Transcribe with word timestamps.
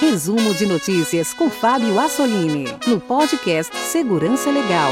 Resumo 0.00 0.54
de 0.54 0.66
notícias 0.66 1.32
com 1.32 1.48
Fábio 1.48 1.98
Assolini, 1.98 2.66
no 2.86 3.00
podcast 3.00 3.74
Segurança 3.76 4.50
Legal. 4.50 4.90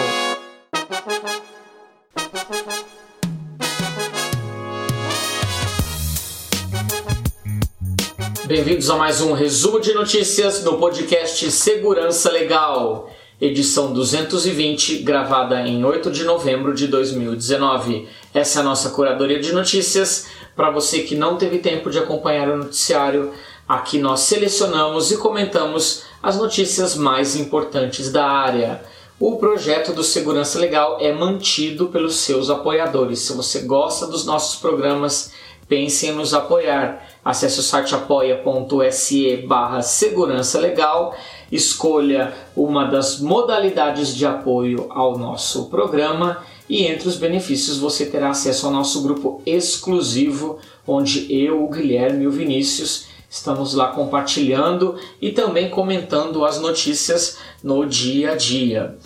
Bem-vindos 8.47 8.89
a 8.89 8.97
mais 8.97 9.21
um 9.21 9.33
resumo 9.33 9.79
de 9.81 9.93
notícias 9.93 10.65
no 10.65 10.79
podcast 10.79 11.51
Segurança 11.51 12.33
Legal, 12.33 13.11
edição 13.41 13.93
220, 13.93 14.99
gravada 14.99 15.61
em 15.61 15.85
8 15.85 16.11
de 16.11 16.25
novembro 16.25 16.75
de 16.75 16.87
2019. 16.87 18.09
Essa 18.33 18.61
é 18.61 18.63
a 18.63 18.65
nossa 18.65 18.91
curadoria 18.91 19.39
de 19.39 19.53
notícias. 19.53 20.27
Para 20.57 20.71
você 20.71 21.01
que 21.01 21.17
não 21.17 21.37
teve 21.37 21.59
tempo 21.59 21.91
de 21.91 21.99
acompanhar 21.99 22.49
o 22.49 22.57
noticiário, 22.57 23.33
aqui 23.69 23.99
nós 23.99 24.21
selecionamos 24.21 25.11
e 25.11 25.17
comentamos 25.17 26.05
as 26.23 26.37
notícias 26.37 26.97
mais 26.97 27.37
importantes 27.37 28.11
da 28.11 28.27
área. 28.27 28.83
O 29.19 29.37
projeto 29.37 29.93
do 29.93 30.03
Segurança 30.03 30.59
Legal 30.59 30.99
é 31.01 31.13
mantido 31.13 31.87
pelos 31.87 32.17
seus 32.17 32.51
apoiadores. 32.51 33.21
Se 33.21 33.33
você 33.33 33.61
gosta 33.61 34.07
dos 34.07 34.27
nossos 34.27 34.59
programas, 34.61 35.33
pense 35.69 36.07
em 36.07 36.13
nos 36.13 36.35
apoiar. 36.35 37.07
Acesse 37.25 37.61
o 37.61 37.63
site 37.63 37.95
apoia.se 37.95 39.37
barra 39.47 39.83
segurança 39.83 40.59
legal, 40.59 41.17
escolha 41.51 42.35
uma 42.57 42.85
das 42.85 43.19
modalidades 43.21 44.15
de 44.15 44.27
apoio 44.27 44.87
ao 44.91 45.17
nosso 45.17 45.71
programa 45.71 46.45
e 46.69 46.85
entre 46.85 47.09
os 47.09 47.17
benefícios 47.17 47.79
você 47.79 48.07
terá 48.07 48.31
acesso 48.31 48.67
ao 48.67 48.73
nosso 48.73 49.03
grupo 49.03 49.41
exclusivo, 49.47 50.59
onde 50.87 51.33
eu, 51.35 51.63
o 51.63 51.71
Guilherme 51.71 52.25
e 52.25 52.27
o 52.27 52.33
Vinícius 52.33 53.07
estamos 53.35 53.75
lá 53.75 53.89
compartilhando 53.89 54.95
e 55.21 55.33
também 55.33 55.69
comentando 55.69 56.45
as 56.45 56.61
notícias 56.61 57.39
no 57.65 57.85
dia 57.85 58.31
a 58.31 58.37
dia. 58.37 58.97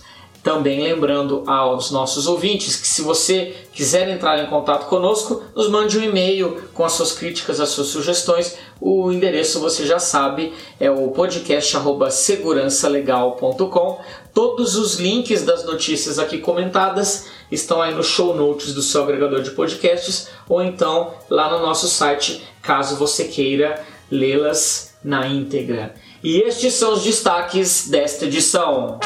Também 0.42 0.82
lembrando 0.82 1.44
aos 1.46 1.90
nossos 1.90 2.26
ouvintes 2.26 2.76
que 2.76 2.86
se 2.86 3.00
você 3.00 3.56
quiser 3.72 4.06
entrar 4.08 4.38
em 4.38 4.44
contato 4.46 4.86
conosco, 4.86 5.42
nos 5.54 5.70
mande 5.70 5.98
um 5.98 6.02
e-mail 6.02 6.62
com 6.74 6.84
as 6.84 6.92
suas 6.92 7.12
críticas, 7.12 7.58
as 7.58 7.70
suas 7.70 7.86
sugestões. 7.88 8.54
O 8.80 9.10
endereço 9.10 9.60
você 9.60 9.86
já 9.86 9.98
sabe, 9.98 10.52
é 10.78 10.90
o 10.90 11.08
podcast@segurançalegal.com. 11.08 13.98
Todos 14.34 14.76
os 14.76 14.96
links 14.96 15.42
das 15.42 15.64
notícias 15.64 16.18
aqui 16.18 16.36
comentadas 16.36 17.28
estão 17.50 17.80
aí 17.80 17.94
no 17.94 18.04
show 18.04 18.36
notes 18.36 18.74
do 18.74 18.82
seu 18.82 19.04
agregador 19.04 19.40
de 19.40 19.52
podcasts 19.52 20.28
ou 20.46 20.62
então 20.62 21.14
lá 21.30 21.50
no 21.50 21.60
nosso 21.64 21.88
site, 21.88 22.46
caso 22.62 22.96
você 22.96 23.24
queira 23.24 23.82
lê-las 24.10 24.94
na 25.02 25.26
íntegra. 25.26 25.94
E 26.22 26.38
estes 26.38 26.74
são 26.74 26.92
os 26.94 27.02
destaques 27.02 27.88
desta 27.88 28.24
edição. 28.24 28.98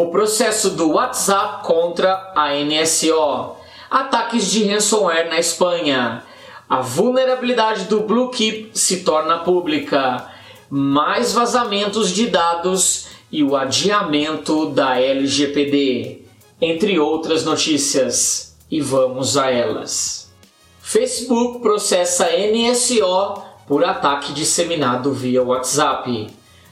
o 0.00 0.12
processo 0.12 0.70
do 0.70 0.92
WhatsApp 0.92 1.66
contra 1.66 2.32
a 2.36 2.54
NSO, 2.54 3.56
ataques 3.90 4.48
de 4.48 4.64
ransomware 4.64 5.28
na 5.28 5.40
Espanha, 5.40 6.22
a 6.68 6.80
vulnerabilidade 6.80 7.86
do 7.86 8.02
Bluekeep 8.02 8.70
se 8.78 9.00
torna 9.00 9.38
pública, 9.38 10.30
mais 10.70 11.32
vazamentos 11.32 12.10
de 12.10 12.28
dados 12.28 13.08
e 13.32 13.42
o 13.42 13.56
adiamento 13.56 14.66
da 14.66 15.00
LGPD, 15.00 16.22
entre 16.60 17.00
outras 17.00 17.44
notícias. 17.44 18.56
E 18.70 18.80
vamos 18.80 19.36
a 19.36 19.50
elas. 19.50 20.17
Facebook 20.90 21.60
processa 21.60 22.30
NSO 22.30 23.42
por 23.66 23.84
ataque 23.84 24.32
disseminado 24.32 25.12
via 25.12 25.42
WhatsApp. 25.42 26.28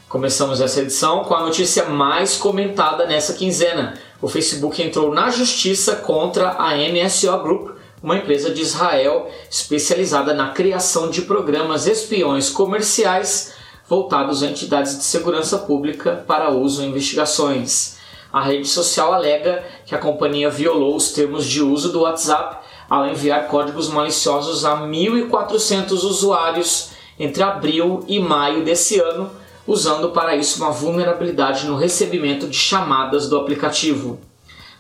Começamos 0.09 0.59
essa 0.63 0.81
edição 0.81 1.23
com 1.25 1.35
a 1.35 1.43
notícia 1.43 1.85
mais 1.85 2.39
comentada 2.39 3.05
nessa 3.05 3.35
quinzena. 3.35 3.93
O 4.23 4.27
Facebook 4.27 4.83
entrou 4.83 5.13
na 5.13 5.29
justiça 5.29 5.97
contra 5.97 6.53
a 6.53 6.75
NSO 6.75 7.39
Group, 7.43 7.77
uma 8.03 8.17
empresa 8.17 8.51
de 8.51 8.63
Israel 8.63 9.31
especializada 9.51 10.33
na 10.33 10.49
criação 10.53 11.11
de 11.11 11.21
programas 11.21 11.87
espiões 11.87 12.49
comerciais 12.49 13.53
voltados 13.87 14.43
a 14.43 14.47
entidades 14.47 14.97
de 14.97 15.05
segurança 15.05 15.59
pública 15.59 16.25
para 16.27 16.49
uso 16.49 16.83
em 16.83 16.89
investigações. 16.89 17.99
A 18.33 18.43
rede 18.43 18.67
social 18.67 19.13
alega 19.13 19.63
que 19.85 19.95
a 19.95 19.99
companhia 19.99 20.49
violou 20.49 20.97
os 20.97 21.13
termos 21.13 21.45
de 21.45 21.61
uso 21.61 21.93
do 21.93 22.01
WhatsApp 22.01 22.65
ao 22.89 23.07
enviar 23.07 23.49
códigos 23.49 23.89
maliciosos 23.89 24.65
a 24.65 24.77
1.400 24.77 25.93
usuários 25.93 26.91
entre 27.19 27.43
abril 27.43 28.05
e 28.07 28.19
maio 28.19 28.65
desse 28.65 28.99
ano 29.01 29.31
usando 29.67 30.11
para 30.11 30.37
isso 30.37 30.63
uma 30.63 30.71
vulnerabilidade 30.71 31.67
no 31.67 31.77
recebimento 31.77 32.47
de 32.47 32.57
chamadas 32.57 33.29
do 33.29 33.37
aplicativo. 33.37 34.21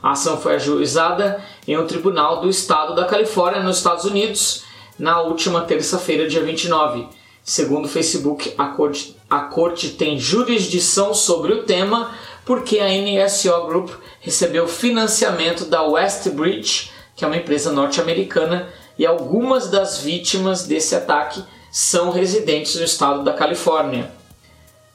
A 0.03 0.12
ação 0.12 0.39
foi 0.39 0.55
ajuizada 0.55 1.43
em 1.66 1.77
um 1.77 1.87
tribunal 1.87 2.41
do 2.41 2.49
estado 2.49 2.95
da 2.95 3.05
Califórnia, 3.05 3.62
nos 3.62 3.78
Estados 3.78 4.05
Unidos, 4.05 4.62
na 4.99 5.21
última 5.21 5.62
terça-feira, 5.62 6.28
dia 6.28 6.43
29. 6.43 7.09
Segundo 7.43 7.87
o 7.87 7.89
Facebook, 7.89 8.55
a 8.56 8.66
corte, 8.69 9.16
a 9.28 9.41
corte 9.41 9.91
tem 9.91 10.19
jurisdição 10.19 11.12
sobre 11.12 11.53
o 11.53 11.65
tema 11.65 12.12
porque 12.45 12.78
a 12.78 12.89
NSO 12.89 13.66
Group 13.66 13.91
recebeu 14.21 14.69
financiamento 14.69 15.65
da 15.65 15.83
Westbridge, 15.83 16.93
que 17.16 17.25
é 17.25 17.27
uma 17.27 17.37
empresa 17.37 17.72
norte-americana, 17.72 18.69
e 18.99 19.04
algumas 19.04 19.69
das 19.69 19.99
vítimas 19.99 20.65
desse 20.66 20.94
ataque 20.94 21.43
são 21.72 22.10
residentes 22.10 22.77
no 22.77 22.84
estado 22.84 23.25
da 23.25 23.32
Califórnia. 23.32 24.10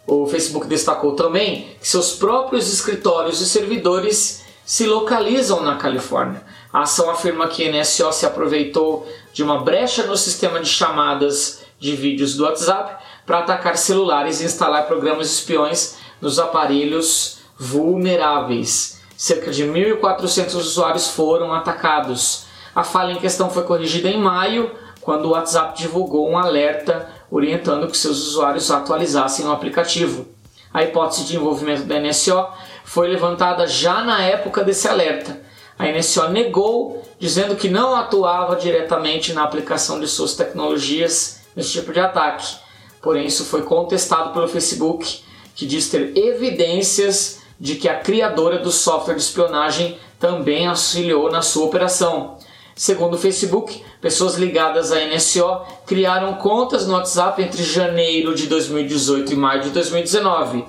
O 0.07 0.25
Facebook 0.25 0.67
destacou 0.67 1.15
também 1.15 1.75
que 1.79 1.87
seus 1.87 2.13
próprios 2.13 2.71
escritórios 2.71 3.41
e 3.41 3.47
servidores 3.47 4.43
se 4.65 4.85
localizam 4.85 5.61
na 5.61 5.75
Califórnia. 5.75 6.43
A 6.71 6.81
ação 6.81 7.09
afirma 7.09 7.47
que 7.47 7.67
a 7.67 7.71
NSO 7.71 8.11
se 8.11 8.25
aproveitou 8.25 9.07
de 9.33 9.43
uma 9.43 9.61
brecha 9.63 10.03
no 10.03 10.15
sistema 10.15 10.59
de 10.59 10.69
chamadas 10.69 11.61
de 11.79 11.95
vídeos 11.95 12.35
do 12.35 12.43
WhatsApp 12.43 13.03
para 13.25 13.39
atacar 13.39 13.77
celulares 13.77 14.39
e 14.39 14.45
instalar 14.45 14.87
programas 14.87 15.31
espiões 15.31 15.97
nos 16.21 16.39
aparelhos 16.39 17.39
vulneráveis. 17.57 19.00
Cerca 19.21 19.51
de 19.51 19.63
1.400 19.63 20.55
usuários 20.55 21.09
foram 21.09 21.53
atacados. 21.53 22.45
A 22.73 22.83
falha 22.83 23.11
em 23.11 23.19
questão 23.19 23.51
foi 23.51 23.61
corrigida 23.61 24.09
em 24.09 24.17
maio, 24.17 24.71
quando 24.99 25.25
o 25.25 25.29
WhatsApp 25.33 25.77
divulgou 25.77 26.27
um 26.27 26.39
alerta 26.39 27.07
orientando 27.29 27.87
que 27.87 27.95
seus 27.95 28.17
usuários 28.29 28.71
atualizassem 28.71 29.45
o 29.45 29.51
aplicativo. 29.51 30.25
A 30.73 30.81
hipótese 30.81 31.25
de 31.25 31.35
envolvimento 31.35 31.83
da 31.83 31.99
NSO 31.99 32.47
foi 32.83 33.09
levantada 33.09 33.67
já 33.67 34.03
na 34.03 34.23
época 34.23 34.63
desse 34.63 34.87
alerta. 34.87 35.39
A 35.77 35.85
NSO 35.85 36.29
negou, 36.29 37.07
dizendo 37.19 37.55
que 37.55 37.69
não 37.69 37.95
atuava 37.95 38.55
diretamente 38.55 39.33
na 39.33 39.43
aplicação 39.43 39.99
de 39.99 40.07
suas 40.07 40.33
tecnologias 40.33 41.41
nesse 41.55 41.73
tipo 41.73 41.93
de 41.93 41.99
ataque. 41.99 42.55
Porém, 42.99 43.27
isso 43.27 43.45
foi 43.45 43.61
contestado 43.61 44.33
pelo 44.33 44.47
Facebook, 44.47 45.23
que 45.53 45.67
diz 45.67 45.91
ter 45.91 46.17
evidências 46.17 47.40
de 47.61 47.75
que 47.75 47.87
a 47.87 47.99
criadora 47.99 48.57
do 48.57 48.71
software 48.71 49.13
de 49.13 49.21
espionagem 49.21 49.99
também 50.19 50.65
auxiliou 50.65 51.31
na 51.31 51.43
sua 51.43 51.65
operação. 51.65 52.39
Segundo 52.75 53.13
o 53.13 53.19
Facebook, 53.19 53.83
pessoas 54.01 54.35
ligadas 54.35 54.91
à 54.91 55.05
NSO 55.05 55.61
criaram 55.85 56.33
contas 56.33 56.87
no 56.87 56.95
WhatsApp 56.95 57.39
entre 57.39 57.61
janeiro 57.61 58.33
de 58.33 58.47
2018 58.47 59.31
e 59.31 59.35
maio 59.35 59.61
de 59.61 59.69
2019. 59.69 60.65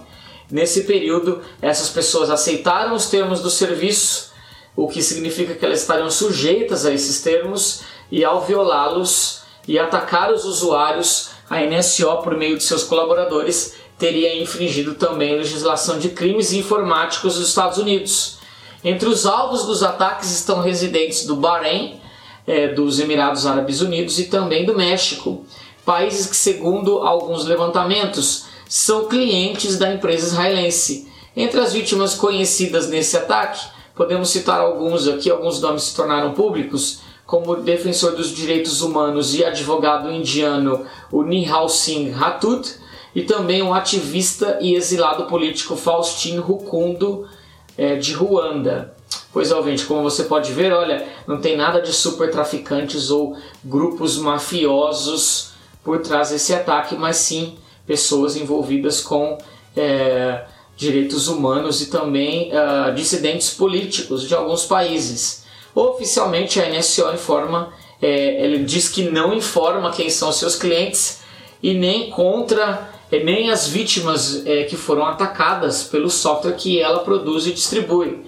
Nesse 0.51 0.83
período, 0.85 1.41
essas 1.63 1.89
pessoas 1.89 2.29
aceitaram 2.29 2.95
os 2.95 3.09
termos 3.09 3.41
do 3.41 3.49
serviço, 3.49 4.31
o 4.77 4.87
que 4.87 5.01
significa 5.01 5.55
que 5.55 5.65
elas 5.65 5.81
estariam 5.81 6.11
sujeitas 6.11 6.85
a 6.85 6.93
esses 6.93 7.23
termos, 7.23 7.85
e 8.11 8.23
ao 8.23 8.43
violá-los 8.43 9.41
e 9.67 9.79
atacar 9.79 10.31
os 10.31 10.45
usuários, 10.45 11.31
a 11.49 11.61
NSO, 11.61 12.19
por 12.19 12.37
meio 12.37 12.59
de 12.59 12.65
seus 12.65 12.83
colaboradores, 12.83 13.75
teria 14.03 14.37
infringido 14.37 14.97
também 14.97 15.33
a 15.33 15.37
legislação 15.37 15.97
de 15.97 16.09
crimes 16.09 16.53
informáticos 16.53 17.37
dos 17.37 17.47
Estados 17.51 17.79
Unidos. 17.79 18.39
Entre 18.83 19.09
os 19.09 19.27
alvos 19.27 19.65
dos 19.65 19.85
ataques 19.85 20.29
estão 20.33 20.61
residentes 20.61 21.25
do 21.25 21.37
Bahrein, 21.37 22.01
é, 22.45 22.67
dos 22.67 22.99
Emirados 22.99 23.47
Árabes 23.47 23.81
Unidos 23.81 24.19
e 24.19 24.25
também 24.25 24.67
do 24.67 24.77
México, 24.77 25.47
países 25.87 26.27
que, 26.27 26.35
segundo 26.35 26.99
alguns 26.99 27.45
levantamentos, 27.45 28.47
são 28.69 29.07
clientes 29.07 29.79
da 29.79 29.95
empresa 29.95 30.27
israelense. 30.27 31.09
Entre 31.37 31.61
as 31.61 31.73
vítimas 31.73 32.17
conhecidas 32.17 32.89
nesse 32.89 33.17
ataque, 33.17 33.65
podemos 33.95 34.31
citar 34.31 34.61
alguns 34.61 35.07
aqui, 35.07 35.31
alguns 35.31 35.61
nomes 35.61 35.85
se 35.85 35.95
tornaram 35.95 36.33
públicos, 36.33 37.03
como 37.25 37.55
defensor 37.55 38.17
dos 38.17 38.35
direitos 38.35 38.83
humanos 38.83 39.33
e 39.33 39.45
advogado 39.45 40.11
indiano 40.11 40.85
o 41.13 41.23
Nihal 41.23 41.69
Singh 41.69 42.11
Ratud, 42.11 42.82
e 43.15 43.23
também 43.23 43.63
o 43.63 43.75
ativista 43.75 44.59
e 44.61 44.75
exilado 44.75 45.27
político 45.27 45.77
Faustin 45.77 46.39
Rukundo, 46.39 47.29
é, 47.77 47.97
de 47.97 48.13
Ruanda. 48.13 48.95
Pois 49.33 49.51
é, 49.51 49.55
ouvinte, 49.55 49.85
como 49.85 50.03
você 50.03 50.25
pode 50.25 50.53
ver, 50.53 50.73
olha, 50.73 51.07
não 51.27 51.41
tem 51.41 51.57
nada 51.57 51.81
de 51.81 51.93
super 51.93 52.31
traficantes 52.31 53.11
ou 53.11 53.37
grupos 53.65 54.19
mafiosos 54.19 55.53
por 55.83 56.01
trás 56.01 56.31
desse 56.31 56.55
ataque, 56.55 56.95
mas 56.95 57.17
sim 57.17 57.57
pessoas 57.87 58.37
envolvidas 58.37 59.01
com 59.01 59.39
é, 59.77 60.45
direitos 60.77 61.29
humanos 61.29 61.81
e 61.81 61.87
também 61.87 62.51
uh, 62.51 62.95
dissidentes 62.95 63.51
políticos 63.51 64.27
de 64.27 64.35
alguns 64.35 64.65
países. 64.65 65.45
Oficialmente 65.75 66.61
a 66.61 66.69
NSO 66.69 67.13
informa, 67.13 67.73
é, 68.01 68.45
ele 68.45 68.65
diz 68.65 68.89
que 68.89 69.05
não 69.11 69.33
informa 69.33 69.93
quem 69.93 70.11
são 70.11 70.33
seus 70.33 70.57
clientes 70.57 71.21
e 71.63 71.73
nem 71.75 72.11
contra 72.11 72.91
nem 73.21 73.51
as 73.51 73.69
vítimas 73.69 74.47
é, 74.47 74.65
que 74.65 74.77
foram 74.77 75.05
atacadas 75.05 75.85
pelo 75.85 76.09
software 76.09 76.55
que 76.55 76.81
ela 76.81 77.01
produz 77.01 77.47
e 77.47 77.53
distribui. 77.53 78.25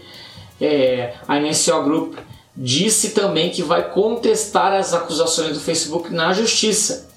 É, 0.61 1.15
a 1.27 1.41
NSO 1.41 1.83
Group 1.83 2.17
disse 2.57 3.11
também 3.11 3.51
que 3.51 3.63
vai 3.63 3.91
contestar 3.91 4.73
as 4.75 4.93
acusações 4.93 5.55
do 5.55 5.61
Facebook 5.61 6.13
na 6.13 6.33
justiça. 6.33 7.09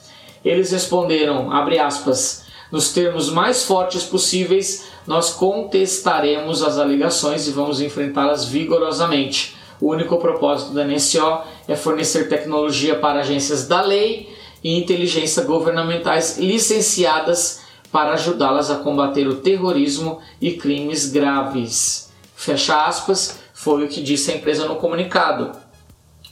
Eles 0.44 0.72
responderam, 0.72 1.52
abre 1.52 1.78
aspas, 1.78 2.46
nos 2.72 2.94
termos 2.94 3.30
mais 3.30 3.64
fortes 3.64 4.04
possíveis, 4.04 4.86
nós 5.06 5.32
contestaremos 5.32 6.64
as 6.64 6.78
alegações 6.78 7.48
e 7.48 7.52
vamos 7.52 7.82
enfrentá-las 7.82 8.46
vigorosamente. 8.46 9.56
O 9.80 9.92
único 9.92 10.18
propósito 10.18 10.74
da 10.74 10.84
NSO 10.84 11.42
é 11.68 11.76
fornecer 11.76 12.28
tecnologia 12.30 12.98
para 12.98 13.20
agências 13.20 13.68
da 13.68 13.82
lei 13.82 14.37
e 14.64 14.78
inteligência 14.78 15.44
governamentais 15.44 16.38
licenciadas 16.38 17.62
para 17.92 18.14
ajudá-las 18.14 18.70
a 18.70 18.76
combater 18.76 19.28
o 19.28 19.38
terrorismo 19.38 20.20
e 20.42 20.54
crimes 20.54 21.10
graves. 21.10 22.12
Fecha 22.36 22.86
aspas, 22.86 23.40
foi 23.54 23.86
o 23.86 23.88
que 23.88 24.02
disse 24.02 24.32
a 24.32 24.36
empresa 24.36 24.66
no 24.68 24.76
comunicado. 24.76 25.52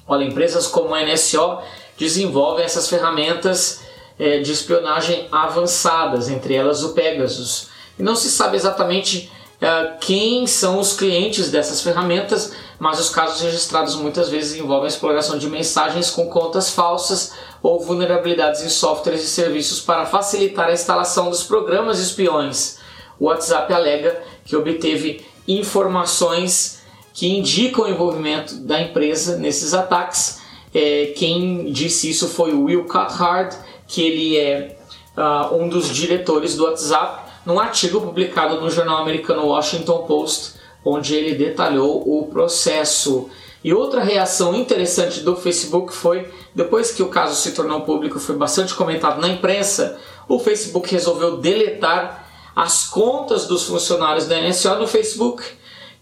Olha, 0.08 0.24
empresas 0.24 0.68
como 0.68 0.94
a 0.94 1.04
NSO 1.04 1.60
desenvolvem 1.98 2.66
essas 2.66 2.88
ferramentas 2.88 3.82
é, 4.20 4.40
de 4.40 4.52
espionagem 4.52 5.28
avançadas, 5.32 6.30
entre 6.30 6.54
elas 6.54 6.84
o 6.84 6.94
Pegasus. 6.94 7.70
E 7.98 8.04
não 8.04 8.16
se 8.16 8.30
sabe 8.30 8.56
exatamente 8.56 9.32
é, 9.60 9.94
quem 10.00 10.46
são 10.46 10.80
os 10.80 10.94
clientes 10.94 11.50
dessas 11.50 11.82
ferramentas, 11.82 12.54
mas 12.80 13.00
os 13.00 13.10
casos 13.10 13.42
registrados 13.42 13.96
muitas 13.96 14.30
vezes 14.30 14.60
envolvem 14.60 14.86
a 14.86 14.90
exploração 14.90 15.38
de 15.38 15.50
mensagens 15.50 16.10
com 16.10 16.28
contas 16.28 16.70
falsas 16.70 17.34
ou 17.62 17.80
vulnerabilidades 17.80 18.62
em 18.62 18.70
softwares 18.70 19.24
e 19.24 19.28
serviços 19.28 19.82
para 19.82 20.06
facilitar 20.06 20.68
a 20.68 20.74
instalação 20.74 21.30
dos 21.30 21.44
programas 21.44 22.00
espiões. 22.00 22.78
O 23.20 23.26
WhatsApp 23.26 23.72
alega 23.74 24.22
que 24.44 24.56
obteve 24.56 25.26
informações 25.48 26.82
que 27.14 27.28
indicam 27.28 27.86
o 27.86 27.90
envolvimento 27.90 28.56
da 28.58 28.82
empresa 28.82 29.38
nesses 29.38 29.74
ataques. 29.74 30.42
É, 30.74 31.14
quem 31.16 31.72
disse 31.72 32.10
isso 32.10 32.28
foi 32.28 32.52
o 32.52 32.66
Will 32.66 32.84
Cathard, 32.86 33.56
que 33.88 34.02
ele 34.02 34.38
é 34.38 34.78
uh, 35.18 35.56
um 35.56 35.70
dos 35.70 35.90
diretores 35.90 36.58
do 36.58 36.66
WhatsApp, 36.66 37.32
num 37.46 37.60
artigo 37.60 38.02
publicado 38.02 38.60
no 38.60 38.70
jornal 38.70 38.98
americano 38.98 39.48
Washington 39.48 40.00
Post, 40.00 40.56
onde 40.86 41.16
ele 41.16 41.36
detalhou 41.36 42.02
o 42.06 42.28
processo. 42.28 43.30
E 43.64 43.74
outra 43.74 44.04
reação 44.04 44.56
interessante 44.56 45.22
do 45.22 45.36
Facebook 45.36 45.92
foi, 45.94 46.32
depois 46.54 46.92
que 46.92 47.02
o 47.02 47.10
caso 47.10 47.36
se 47.36 47.52
tornou 47.54 47.82
público, 47.82 48.20
foi 48.20 48.36
bastante 48.36 48.76
comentado 48.76 49.20
na 49.20 49.28
imprensa, 49.28 50.00
o 50.30 50.40
Facebook 50.40 50.90
resolveu 50.92 51.38
deletar 51.38 52.24
as 52.56 52.88
contas 52.88 53.48
dos 53.48 53.64
funcionários 53.64 54.28
da 54.28 54.40
NSO 54.40 54.76
no 54.76 54.88
Facebook 54.88 55.44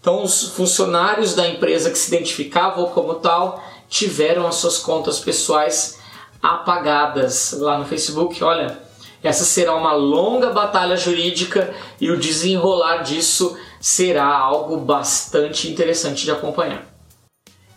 então, 0.04 0.22
os 0.22 0.48
funcionários 0.50 1.34
da 1.34 1.48
empresa 1.48 1.90
que 1.90 1.96
se 1.96 2.14
identificavam 2.14 2.84
como 2.90 3.14
tal 3.14 3.64
tiveram 3.88 4.46
as 4.46 4.56
suas 4.56 4.76
contas 4.76 5.18
pessoais 5.18 5.98
apagadas 6.42 7.56
lá 7.58 7.78
no 7.78 7.86
Facebook. 7.86 8.44
Olha, 8.44 8.78
essa 9.22 9.44
será 9.44 9.74
uma 9.74 9.94
longa 9.94 10.50
batalha 10.50 10.94
jurídica 10.94 11.74
e 11.98 12.10
o 12.10 12.18
desenrolar 12.18 12.98
disso 12.98 13.56
será 13.84 14.26
algo 14.26 14.78
bastante 14.78 15.70
interessante 15.70 16.24
de 16.24 16.30
acompanhar. 16.30 16.86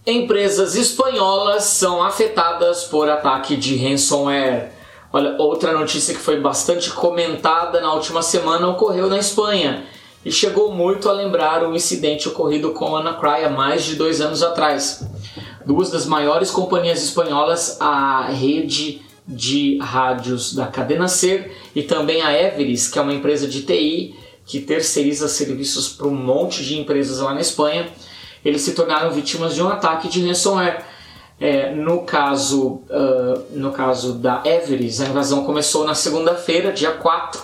Empresas 0.05 0.73
espanholas 0.77 1.65
são 1.65 2.01
afetadas 2.01 2.85
por 2.85 3.09
ataque 3.09 3.57
de 3.57 3.75
ransomware. 3.75 4.71
Olha, 5.11 5.35
outra 5.37 5.73
notícia 5.73 6.13
que 6.13 6.21
foi 6.21 6.39
bastante 6.39 6.91
comentada 6.91 7.81
na 7.81 7.93
última 7.93 8.21
semana 8.21 8.69
ocorreu 8.69 9.09
na 9.09 9.17
Espanha 9.17 9.83
e 10.23 10.31
chegou 10.31 10.71
muito 10.71 11.09
a 11.09 11.11
lembrar 11.11 11.67
o 11.67 11.75
incidente 11.75 12.29
ocorrido 12.29 12.71
com 12.71 12.95
Anacry 12.95 13.43
há 13.43 13.49
mais 13.49 13.83
de 13.83 13.97
dois 13.97 14.21
anos 14.21 14.41
atrás. 14.41 15.05
Duas 15.65 15.91
das 15.91 16.05
maiores 16.05 16.49
companhias 16.49 17.03
espanholas, 17.03 17.81
a 17.81 18.27
rede 18.29 19.01
de 19.27 19.77
rádios 19.79 20.55
da 20.55 20.67
Cadena 20.67 21.09
Ser 21.09 21.53
e 21.75 21.83
também 21.83 22.21
a 22.21 22.31
Everest, 22.31 22.93
que 22.93 22.97
é 22.97 23.01
uma 23.01 23.13
empresa 23.13 23.45
de 23.45 23.63
TI 23.63 24.26
que 24.47 24.61
terceiriza 24.61 25.27
serviços 25.27 25.89
para 25.89 26.07
um 26.07 26.15
monte 26.15 26.63
de 26.63 26.79
empresas 26.79 27.19
lá 27.19 27.33
na 27.33 27.41
Espanha, 27.41 27.89
eles 28.43 28.61
se 28.61 28.71
tornaram 28.71 29.11
vítimas 29.11 29.53
de 29.53 29.61
um 29.61 29.67
ataque 29.67 30.07
de 30.07 30.25
ransomware. 30.25 30.85
É, 31.39 31.69
no, 31.75 32.01
caso, 32.01 32.81
uh, 32.89 33.45
no 33.51 33.71
caso 33.71 34.13
da 34.13 34.41
Everest, 34.43 35.03
a 35.03 35.07
invasão 35.07 35.43
começou 35.43 35.85
na 35.85 35.93
segunda-feira, 35.93 36.71
dia 36.71 36.93
4, 36.93 37.39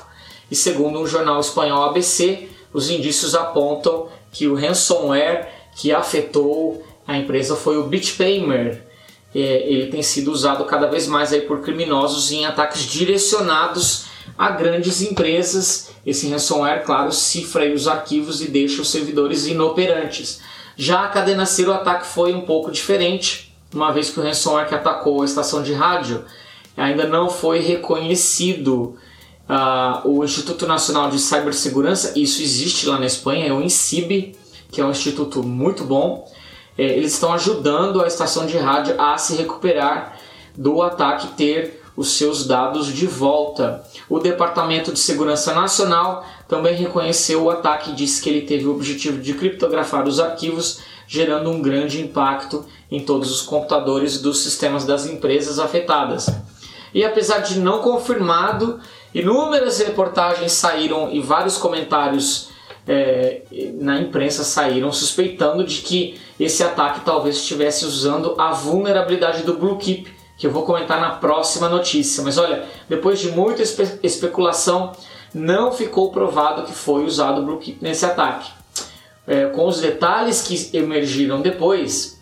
e 0.50 0.56
segundo 0.56 1.00
um 1.00 1.06
jornal 1.06 1.40
espanhol 1.40 1.84
ABC, 1.84 2.48
os 2.74 2.90
indícios 2.90 3.36
apontam 3.36 4.08
que 4.32 4.48
o 4.48 4.56
ransomware 4.56 5.48
que 5.76 5.92
afetou 5.92 6.84
a 7.06 7.18
empresa 7.18 7.56
foi 7.56 7.78
o 7.78 7.84
Bitpaymer. 7.84 8.82
É, 9.36 9.40
ele 9.40 9.88
tem 9.88 10.02
sido 10.02 10.32
usado 10.32 10.64
cada 10.66 10.88
vez 10.88 11.06
mais 11.06 11.34
aí 11.34 11.42
por 11.42 11.62
criminosos 11.62 12.32
em 12.32 12.46
ataques 12.46 12.82
direcionados 12.84 14.06
a 14.38 14.52
grandes 14.52 15.02
empresas. 15.02 15.92
Esse 16.06 16.30
ransomware, 16.30 16.84
claro, 16.84 17.12
cifra 17.12 17.72
os 17.74 17.88
arquivos 17.88 18.42
e 18.42 18.48
deixa 18.50 18.82
os 18.82 18.90
servidores 18.90 19.46
inoperantes. 19.46 20.42
Já 20.76 21.06
a 21.06 21.10
cadena 21.10 21.46
Cero, 21.46 21.72
o 21.72 21.76
ataque 21.76 22.08
foi 22.08 22.34
um 22.34 22.42
pouco 22.42 22.72
diferente, 22.72 23.56
uma 23.74 23.92
vez 23.92 24.10
que 24.10 24.20
o 24.20 24.24
ransomware 24.24 24.68
que 24.68 24.76
atacou 24.76 25.22
a 25.22 25.26
estação 25.26 25.62
de 25.62 25.74
rádio 25.74 26.24
ainda 26.76 27.08
não 27.08 27.30
foi 27.30 27.60
reconhecido 27.60 28.98
Uh, 29.44 30.08
o 30.08 30.24
Instituto 30.24 30.66
Nacional 30.66 31.10
de 31.10 31.20
Cibersegurança, 31.20 32.14
isso 32.18 32.42
existe 32.42 32.88
lá 32.88 32.98
na 32.98 33.06
Espanha, 33.06 33.48
é 33.48 33.52
o 33.52 33.62
INCIB, 33.62 34.38
que 34.72 34.80
é 34.80 34.86
um 34.86 34.92
instituto 34.92 35.44
muito 35.44 35.84
bom. 35.84 36.32
É, 36.78 36.84
eles 36.84 37.14
estão 37.14 37.34
ajudando 37.34 38.02
a 38.02 38.08
estação 38.08 38.46
de 38.46 38.58
rádio 38.58 39.00
a 39.00 39.18
se 39.18 39.36
recuperar 39.36 40.18
do 40.58 40.82
ataque 40.82 41.28
ter 41.36 41.83
os 41.96 42.18
seus 42.18 42.48
dados 42.48 42.88
de 42.88 43.06
volta. 43.08 43.84
O 44.10 44.20
Departamento 44.20 44.92
de 44.92 45.00
Segurança 45.00 45.54
Nacional 45.54 46.26
também 46.48 46.76
reconheceu 46.76 47.44
o 47.44 47.50
ataque 47.50 47.92
e 47.92 47.96
disse 47.96 48.22
que 48.22 48.30
ele 48.30 48.42
teve 48.42 48.66
o 48.66 48.72
objetivo 48.72 49.22
de 49.22 49.34
criptografar 49.34 50.08
os 50.08 50.20
arquivos, 50.20 50.80
gerando 51.08 51.50
um 51.50 51.62
grande 51.62 52.02
impacto 52.02 52.66
em 52.90 53.00
todos 53.00 53.32
os 53.32 53.42
computadores 53.42 54.22
dos 54.22 54.40
sistemas 54.40 54.86
das 54.86 55.06
empresas 55.06 55.60
afetadas. 55.60 56.30
E 56.94 57.04
apesar 57.04 57.40
de 57.40 57.60
não 57.60 57.80
confirmado, 57.80 58.80
Inúmeras 59.14 59.80
reportagens 59.80 60.54
saíram 60.54 61.12
e 61.12 61.20
vários 61.20 61.58
comentários 61.58 62.50
é, 62.88 63.44
na 63.76 64.00
imprensa 64.00 64.44
saíram 64.44 64.92
suspeitando 64.92 65.64
de 65.64 65.82
que 65.82 66.20
esse 66.40 66.64
ataque 66.64 67.02
talvez 67.02 67.36
estivesse 67.36 67.86
usando 67.86 68.34
a 68.40 68.52
vulnerabilidade 68.52 69.44
do 69.44 69.54
Bluekeep, 69.54 70.12
que 70.38 70.48
eu 70.48 70.52
vou 70.52 70.64
comentar 70.64 71.00
na 71.00 71.12
próxima 71.12 71.70
notícia. 71.70 72.24
Mas 72.24 72.38
olha, 72.38 72.66
depois 72.90 73.20
de 73.20 73.30
muita 73.30 73.62
espe 73.62 74.00
especulação, 74.04 74.92
não 75.34 75.72
ficou 75.72 76.12
provado 76.12 76.64
que 76.64 76.74
foi 76.74 77.06
usado 77.06 77.42
o 77.42 77.46
Bluekeep 77.46 77.78
nesse 77.82 78.06
ataque. 78.06 78.52
É, 79.26 79.46
com 79.48 79.68
os 79.68 79.80
detalhes 79.80 80.42
que 80.42 80.76
emergiram 80.78 81.42
depois, 81.42 82.22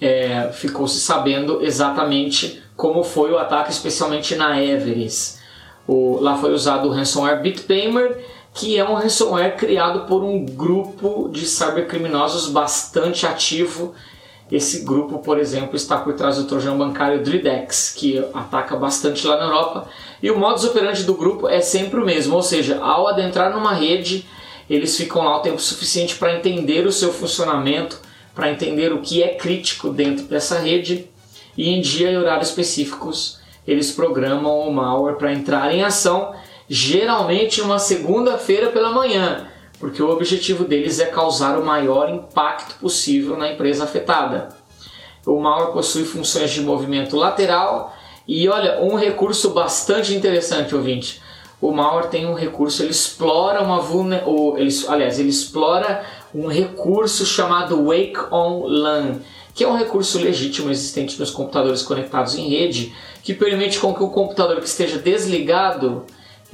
é, 0.00 0.50
ficou-se 0.52 1.00
sabendo 1.00 1.64
exatamente 1.64 2.62
como 2.76 3.02
foi 3.02 3.30
o 3.32 3.38
ataque, 3.38 3.70
especialmente 3.70 4.34
na 4.34 4.60
Everest. 4.60 5.38
O, 5.86 6.18
lá 6.20 6.36
foi 6.36 6.52
usado 6.52 6.88
o 6.88 6.92
ransomware 6.92 7.40
Bitpaymer, 7.42 8.24
que 8.52 8.78
é 8.78 8.88
um 8.88 8.94
ransomware 8.94 9.56
criado 9.56 10.06
por 10.06 10.22
um 10.22 10.44
grupo 10.44 11.28
de 11.30 11.46
cybercriminosos 11.46 12.48
bastante 12.48 13.26
ativo. 13.26 13.94
Esse 14.52 14.84
grupo, 14.84 15.18
por 15.18 15.38
exemplo, 15.38 15.74
está 15.74 15.96
por 15.96 16.12
trás 16.14 16.36
do 16.36 16.44
trojan 16.44 16.76
bancário 16.76 17.22
Dridex, 17.22 17.94
que 17.96 18.18
ataca 18.34 18.76
bastante 18.76 19.26
lá 19.26 19.36
na 19.36 19.44
Europa. 19.44 19.88
E 20.22 20.30
o 20.30 20.38
modus 20.38 20.64
operandi 20.64 21.04
do 21.04 21.14
grupo 21.14 21.48
é 21.48 21.60
sempre 21.60 21.98
o 22.00 22.04
mesmo, 22.04 22.36
ou 22.36 22.42
seja, 22.42 22.78
ao 22.80 23.08
adentrar 23.08 23.52
numa 23.52 23.72
rede, 23.72 24.26
eles 24.68 24.96
ficam 24.96 25.24
lá 25.24 25.38
o 25.38 25.40
tempo 25.40 25.60
suficiente 25.60 26.16
para 26.16 26.34
entender 26.34 26.86
o 26.86 26.92
seu 26.92 27.12
funcionamento, 27.12 27.98
para 28.34 28.50
entender 28.50 28.92
o 28.92 29.00
que 29.00 29.22
é 29.22 29.28
crítico 29.28 29.90
dentro 29.90 30.24
dessa 30.26 30.58
rede 30.58 31.08
e 31.56 31.70
em 31.70 31.80
dia 31.80 32.10
e 32.10 32.16
horário 32.16 32.42
específicos 32.42 33.38
eles 33.66 33.92
programam 33.92 34.60
o 34.60 34.72
malware 34.72 35.16
para 35.16 35.32
entrar 35.32 35.72
em 35.72 35.82
ação, 35.82 36.34
geralmente 36.68 37.60
uma 37.60 37.78
segunda-feira 37.78 38.70
pela 38.70 38.90
manhã, 38.90 39.48
porque 39.78 40.02
o 40.02 40.10
objetivo 40.10 40.64
deles 40.64 40.98
é 41.00 41.06
causar 41.06 41.58
o 41.58 41.64
maior 41.64 42.08
impacto 42.08 42.78
possível 42.78 43.36
na 43.36 43.52
empresa 43.52 43.84
afetada. 43.84 44.48
O 45.26 45.40
malware 45.40 45.72
possui 45.72 46.04
funções 46.04 46.50
de 46.50 46.60
movimento 46.60 47.16
lateral 47.16 47.94
E 48.26 48.48
olha, 48.48 48.80
um 48.80 48.94
recurso 48.94 49.50
bastante 49.50 50.14
interessante, 50.14 50.74
ouvinte. 50.74 51.20
O 51.60 51.70
malware 51.70 52.08
tem 52.08 52.26
um 52.26 52.34
recurso, 52.34 52.82
ele 52.82 52.90
explora 52.90 53.62
uma 53.62 53.80
vulner, 53.80 54.26
ou 54.26 54.58
ele, 54.58 54.70
aliás, 54.88 55.18
ele 55.18 55.28
explora 55.28 56.04
um 56.34 56.46
recurso 56.46 57.24
chamado 57.24 57.84
Wake 57.84 58.18
on 58.30 58.64
LAN, 58.66 59.20
que 59.54 59.62
é 59.62 59.68
um 59.68 59.76
recurso 59.76 60.18
legítimo 60.18 60.70
existente 60.70 61.18
nos 61.18 61.30
computadores 61.30 61.82
conectados 61.82 62.34
em 62.34 62.48
rede, 62.48 62.94
que 63.22 63.34
permite 63.34 63.78
com 63.78 63.94
que 63.94 64.02
o 64.02 64.08
computador 64.08 64.58
que 64.58 64.66
esteja 64.66 64.98
desligado 64.98 66.04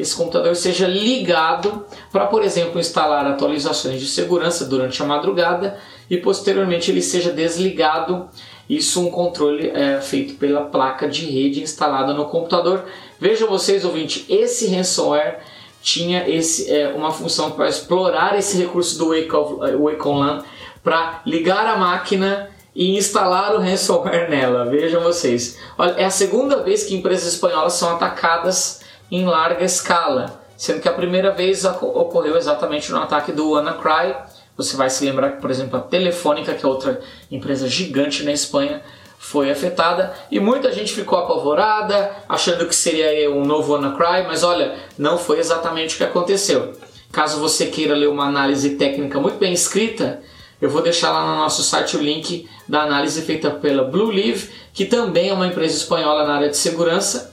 esse 0.01 0.17
computador 0.17 0.57
seja 0.57 0.87
ligado 0.87 1.85
para, 2.11 2.27
por 2.27 2.43
exemplo, 2.43 2.81
instalar 2.81 3.27
atualizações 3.27 4.01
de 4.01 4.07
segurança 4.07 4.65
durante 4.65 5.03
a 5.03 5.07
madrugada 5.07 5.79
e 6.09 6.17
posteriormente 6.17 6.91
ele 6.91 7.03
seja 7.03 7.31
desligado. 7.31 8.29
Isso 8.69 9.01
um 9.01 9.11
controle 9.11 9.69
é, 9.71 10.01
feito 10.01 10.35
pela 10.35 10.63
placa 10.63 11.09
de 11.09 11.27
rede 11.27 11.61
instalada 11.61 12.15
no 12.15 12.27
computador. 12.27 12.85
Vejam 13.19 13.49
vocês, 13.49 13.85
ouvinte, 13.85 14.25
esse 14.29 14.69
ransomware 14.69 15.41
tinha 15.83 16.29
esse, 16.29 16.73
é, 16.73 16.89
uma 16.89 17.11
função 17.11 17.51
para 17.51 17.69
explorar 17.69 18.39
esse 18.39 18.57
recurso 18.57 18.99
do 18.99 19.09
Wake 19.09 20.07
on 20.07 20.19
LAN 20.19 20.45
para 20.83 21.21
ligar 21.27 21.67
a 21.67 21.77
máquina 21.77 22.51
e 22.75 22.97
instalar 22.97 23.55
o 23.55 23.59
ransomware 23.59 24.31
nela. 24.31 24.65
Vejam 24.67 25.03
vocês. 25.03 25.59
Olha, 25.77 25.93
é 25.93 26.05
a 26.05 26.11
segunda 26.11 26.63
vez 26.63 26.85
que 26.85 26.95
empresas 26.95 27.35
espanholas 27.35 27.75
são 27.75 27.91
atacadas 27.91 28.80
em 29.11 29.25
larga 29.25 29.65
escala, 29.65 30.41
sendo 30.57 30.81
que 30.81 30.89
a 30.89 30.93
primeira 30.93 31.31
vez 31.31 31.65
ocorreu 31.65 32.37
exatamente 32.37 32.93
no 32.93 32.99
ataque 32.99 33.33
do 33.33 33.53
WannaCry. 33.53 34.15
Você 34.57 34.77
vai 34.77 34.91
se 34.91 35.05
lembrar 35.05 35.33
que, 35.33 35.41
por 35.41 35.51
exemplo, 35.51 35.79
a 35.79 35.83
Telefônica, 35.83 36.55
que 36.55 36.65
é 36.65 36.69
outra 36.69 37.01
empresa 37.31 37.67
gigante 37.67 38.23
na 38.23 38.33
Espanha, 38.33 38.83
foi 39.19 39.51
afetada 39.51 40.15
e 40.31 40.41
muita 40.41 40.73
gente 40.73 40.95
ficou 40.95 41.19
apavorada, 41.19 42.11
achando 42.29 42.67
que 42.67 42.75
seria 42.75 43.31
um 43.31 43.45
novo 43.45 43.73
WannaCry, 43.73 44.27
mas 44.27 44.43
olha, 44.43 44.75
não 44.99 45.19
foi 45.19 45.39
exatamente 45.39 45.95
o 45.95 45.99
que 45.99 46.05
aconteceu. 46.05 46.73
Caso 47.13 47.41
você 47.41 47.67
queira 47.67 47.95
ler 47.95 48.09
uma 48.09 48.27
análise 48.27 48.77
técnica 48.77 49.19
muito 49.19 49.39
bem 49.39 49.53
escrita, 49.53 50.23
eu 50.61 50.69
vou 50.69 50.83
deixar 50.83 51.11
lá 51.11 51.27
no 51.27 51.37
nosso 51.37 51.63
site 51.63 51.97
o 51.97 52.03
link 52.03 52.49
da 52.69 52.83
análise 52.83 53.23
feita 53.23 53.51
pela 53.51 53.85
Blue 53.85 54.11
Leaf, 54.11 54.51
que 54.73 54.85
também 54.85 55.31
é 55.31 55.33
uma 55.33 55.47
empresa 55.47 55.75
espanhola 55.75 56.27
na 56.27 56.35
área 56.35 56.49
de 56.51 56.57
segurança 56.57 57.30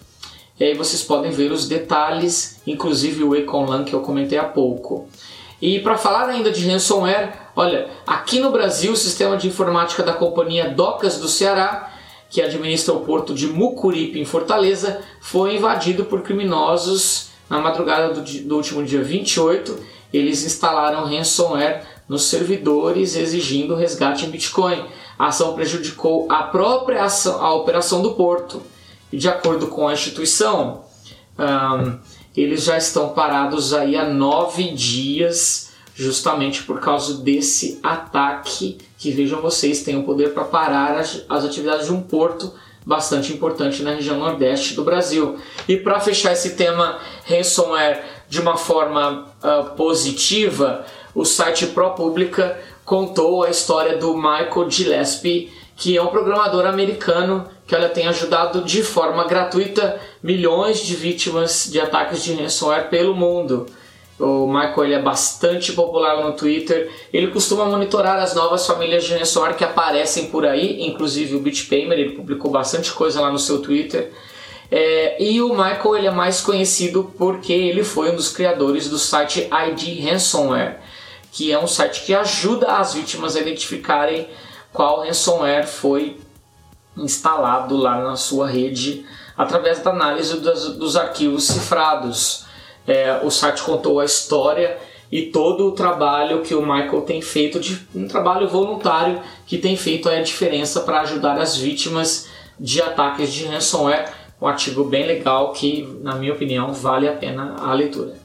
e 0.59 0.63
aí 0.63 0.73
vocês 0.73 1.03
podem 1.03 1.29
ver 1.29 1.51
os 1.51 1.67
detalhes, 1.67 2.59
inclusive 2.65 3.23
o 3.23 3.35
Econlan 3.35 3.83
que 3.83 3.93
eu 3.93 4.01
comentei 4.01 4.39
há 4.39 4.43
pouco. 4.43 5.07
E 5.61 5.79
para 5.79 5.97
falar 5.97 6.29
ainda 6.29 6.51
de 6.51 6.67
ransomware, 6.67 7.33
olha, 7.55 7.89
aqui 8.05 8.39
no 8.39 8.51
Brasil 8.51 8.91
o 8.91 8.97
sistema 8.97 9.37
de 9.37 9.47
informática 9.47 10.01
da 10.01 10.13
companhia 10.13 10.69
Docas 10.69 11.19
do 11.19 11.27
Ceará, 11.27 11.91
que 12.29 12.41
administra 12.41 12.93
o 12.93 13.01
porto 13.01 13.33
de 13.33 13.47
Mucuripe 13.47 14.19
em 14.19 14.25
Fortaleza, 14.25 15.01
foi 15.21 15.55
invadido 15.55 16.05
por 16.05 16.21
criminosos 16.21 17.29
na 17.49 17.59
madrugada 17.59 18.13
do, 18.13 18.21
do 18.21 18.55
último 18.55 18.83
dia 18.83 19.03
28. 19.03 19.77
Eles 20.11 20.43
instalaram 20.43 21.05
ransomware 21.05 21.83
nos 22.09 22.23
servidores 22.23 23.15
exigindo 23.15 23.75
resgate 23.75 24.25
em 24.25 24.29
Bitcoin. 24.29 24.85
A 25.19 25.27
ação 25.27 25.53
prejudicou 25.53 26.25
a 26.29 26.43
própria 26.43 27.03
ação, 27.03 27.41
a 27.41 27.53
operação 27.53 28.01
do 28.01 28.13
porto 28.13 28.61
e 29.11 29.17
de 29.17 29.27
acordo 29.27 29.67
com 29.67 29.87
a 29.87 29.93
instituição, 29.93 30.83
um, 31.37 31.97
eles 32.35 32.63
já 32.63 32.77
estão 32.77 33.09
parados 33.09 33.73
aí 33.73 33.95
há 33.95 34.05
nove 34.07 34.71
dias, 34.71 35.71
justamente 35.95 36.63
por 36.63 36.79
causa 36.79 37.17
desse 37.23 37.79
ataque 37.81 38.77
que 38.97 39.11
vejam 39.11 39.41
vocês 39.41 39.83
tem 39.83 39.97
o 39.97 40.03
poder 40.03 40.33
para 40.33 40.43
parar 40.43 40.97
as, 40.97 41.23
as 41.29 41.45
atividades 41.45 41.85
de 41.85 41.93
um 41.93 42.01
porto 42.01 42.53
bastante 42.85 43.33
importante 43.33 43.83
na 43.83 43.93
região 43.93 44.17
nordeste 44.17 44.73
do 44.73 44.83
Brasil. 44.83 45.37
E 45.67 45.77
para 45.77 45.99
fechar 45.99 46.33
esse 46.33 46.51
tema 46.51 46.99
ransomware 47.25 48.03
de 48.29 48.39
uma 48.39 48.55
forma 48.55 49.25
uh, 49.43 49.75
positiva, 49.75 50.85
o 51.13 51.25
site 51.25 51.67
ProPublica 51.67 52.57
contou 52.85 53.43
a 53.43 53.49
história 53.49 53.97
do 53.97 54.15
Michael 54.15 54.69
Gillespie, 54.69 55.51
que 55.75 55.97
é 55.97 56.01
um 56.01 56.07
programador 56.07 56.65
americano 56.65 57.45
que 57.67 57.75
ela 57.75 57.89
tem 57.89 58.07
ajudado 58.07 58.63
de 58.63 58.81
forma 58.81 59.27
gratuita 59.27 59.99
milhões 60.23 60.79
de 60.79 60.95
vítimas 60.95 61.67
de 61.69 61.79
ataques 61.81 62.23
de 62.23 62.33
ransomware 62.33 62.89
pelo 62.89 63.13
mundo. 63.13 63.65
O 64.17 64.47
Michael 64.47 64.85
ele 64.85 64.93
é 64.95 65.01
bastante 65.01 65.73
popular 65.73 66.23
no 66.23 66.31
Twitter. 66.31 66.89
Ele 67.13 67.27
costuma 67.27 67.65
monitorar 67.65 68.19
as 68.19 68.33
novas 68.33 68.65
famílias 68.65 69.03
de 69.03 69.13
ransomware 69.13 69.55
que 69.55 69.63
aparecem 69.63 70.27
por 70.27 70.45
aí, 70.45 70.87
inclusive 70.87 71.35
o 71.35 71.39
Bitpaymer. 71.39 71.99
Ele 71.99 72.15
publicou 72.15 72.49
bastante 72.49 72.91
coisa 72.93 73.21
lá 73.21 73.29
no 73.29 73.37
seu 73.37 73.61
Twitter. 73.61 74.11
É, 74.71 75.21
e 75.21 75.41
o 75.41 75.49
Michael 75.49 75.97
ele 75.97 76.07
é 76.07 76.11
mais 76.11 76.41
conhecido 76.41 77.13
porque 77.17 77.53
ele 77.53 77.83
foi 77.83 78.11
um 78.11 78.15
dos 78.15 78.29
criadores 78.29 78.89
do 78.89 78.97
site 78.97 79.47
ID 79.51 80.03
Ransomware, 80.03 80.79
que 81.31 81.51
é 81.51 81.59
um 81.59 81.67
site 81.67 82.03
que 82.03 82.13
ajuda 82.13 82.77
as 82.77 82.93
vítimas 82.93 83.35
a 83.35 83.41
identificarem 83.41 84.27
qual 84.73 85.01
ransomware 85.01 85.65
foi 85.65 86.17
instalado 86.97 87.75
lá 87.77 88.01
na 88.01 88.15
sua 88.15 88.47
rede 88.47 89.05
através 89.37 89.79
da 89.79 89.91
análise 89.91 90.39
dos, 90.39 90.77
dos 90.77 90.95
arquivos 90.95 91.45
cifrados. 91.45 92.45
É, 92.87 93.19
o 93.23 93.29
site 93.29 93.61
contou 93.63 93.99
a 93.99 94.05
história 94.05 94.77
e 95.11 95.23
todo 95.23 95.67
o 95.67 95.71
trabalho 95.71 96.41
que 96.41 96.53
o 96.53 96.61
Michael 96.61 97.01
tem 97.01 97.21
feito, 97.21 97.59
de, 97.59 97.87
um 97.95 98.07
trabalho 98.07 98.47
voluntário 98.47 99.21
que 99.45 99.57
tem 99.57 99.77
feito 99.77 100.09
a 100.09 100.21
diferença 100.21 100.81
para 100.81 101.01
ajudar 101.01 101.39
as 101.39 101.55
vítimas 101.55 102.27
de 102.59 102.81
ataques 102.81 103.31
de 103.31 103.45
ransomware. 103.45 104.11
Um 104.41 104.47
artigo 104.47 104.83
bem 104.83 105.05
legal 105.05 105.51
que, 105.53 105.97
na 106.01 106.15
minha 106.15 106.33
opinião, 106.33 106.73
vale 106.73 107.07
a 107.07 107.13
pena 107.13 107.55
a 107.59 107.73
leitura. 107.73 108.15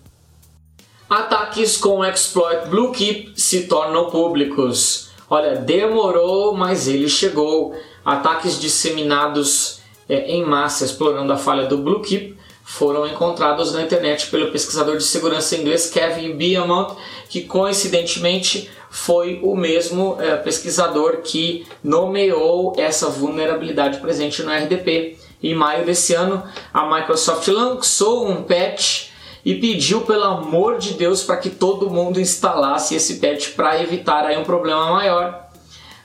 Ataques 1.08 1.76
com 1.76 2.04
exploit 2.04 2.68
Bluekeep 2.68 3.32
se 3.36 3.66
tornam 3.66 4.10
públicos. 4.10 5.10
Olha, 5.28 5.56
demorou, 5.56 6.54
mas 6.54 6.88
ele 6.88 7.08
chegou. 7.08 7.74
Ataques 8.04 8.60
disseminados 8.60 9.80
é, 10.08 10.32
em 10.32 10.44
massa 10.44 10.84
explorando 10.84 11.32
a 11.32 11.36
falha 11.36 11.66
do 11.66 11.78
Bluekeep 11.78 12.36
foram 12.64 13.06
encontrados 13.06 13.72
na 13.72 13.82
internet 13.82 14.28
pelo 14.28 14.50
pesquisador 14.50 14.96
de 14.96 15.04
segurança 15.04 15.56
inglês 15.56 15.90
Kevin 15.90 16.36
Beaumont, 16.36 16.94
que 17.28 17.42
coincidentemente 17.42 18.70
foi 18.90 19.40
o 19.42 19.54
mesmo 19.56 20.16
é, 20.20 20.36
pesquisador 20.36 21.18
que 21.22 21.66
nomeou 21.82 22.74
essa 22.76 23.08
vulnerabilidade 23.08 23.98
presente 23.98 24.42
no 24.42 24.52
RDP. 24.52 25.18
Em 25.42 25.54
maio 25.54 25.84
desse 25.84 26.14
ano, 26.14 26.42
a 26.72 26.88
Microsoft 26.94 27.48
lançou 27.48 28.28
um 28.28 28.42
patch 28.42 29.08
e 29.44 29.56
pediu 29.56 30.02
pelo 30.02 30.22
amor 30.22 30.78
de 30.78 30.94
Deus 30.94 31.22
para 31.22 31.36
que 31.36 31.50
todo 31.50 31.90
mundo 31.90 32.20
instalasse 32.20 32.94
esse 32.94 33.16
patch 33.16 33.54
para 33.56 33.82
evitar 33.82 34.24
aí 34.24 34.38
um 34.38 34.44
problema 34.44 34.92
maior. 34.92 35.41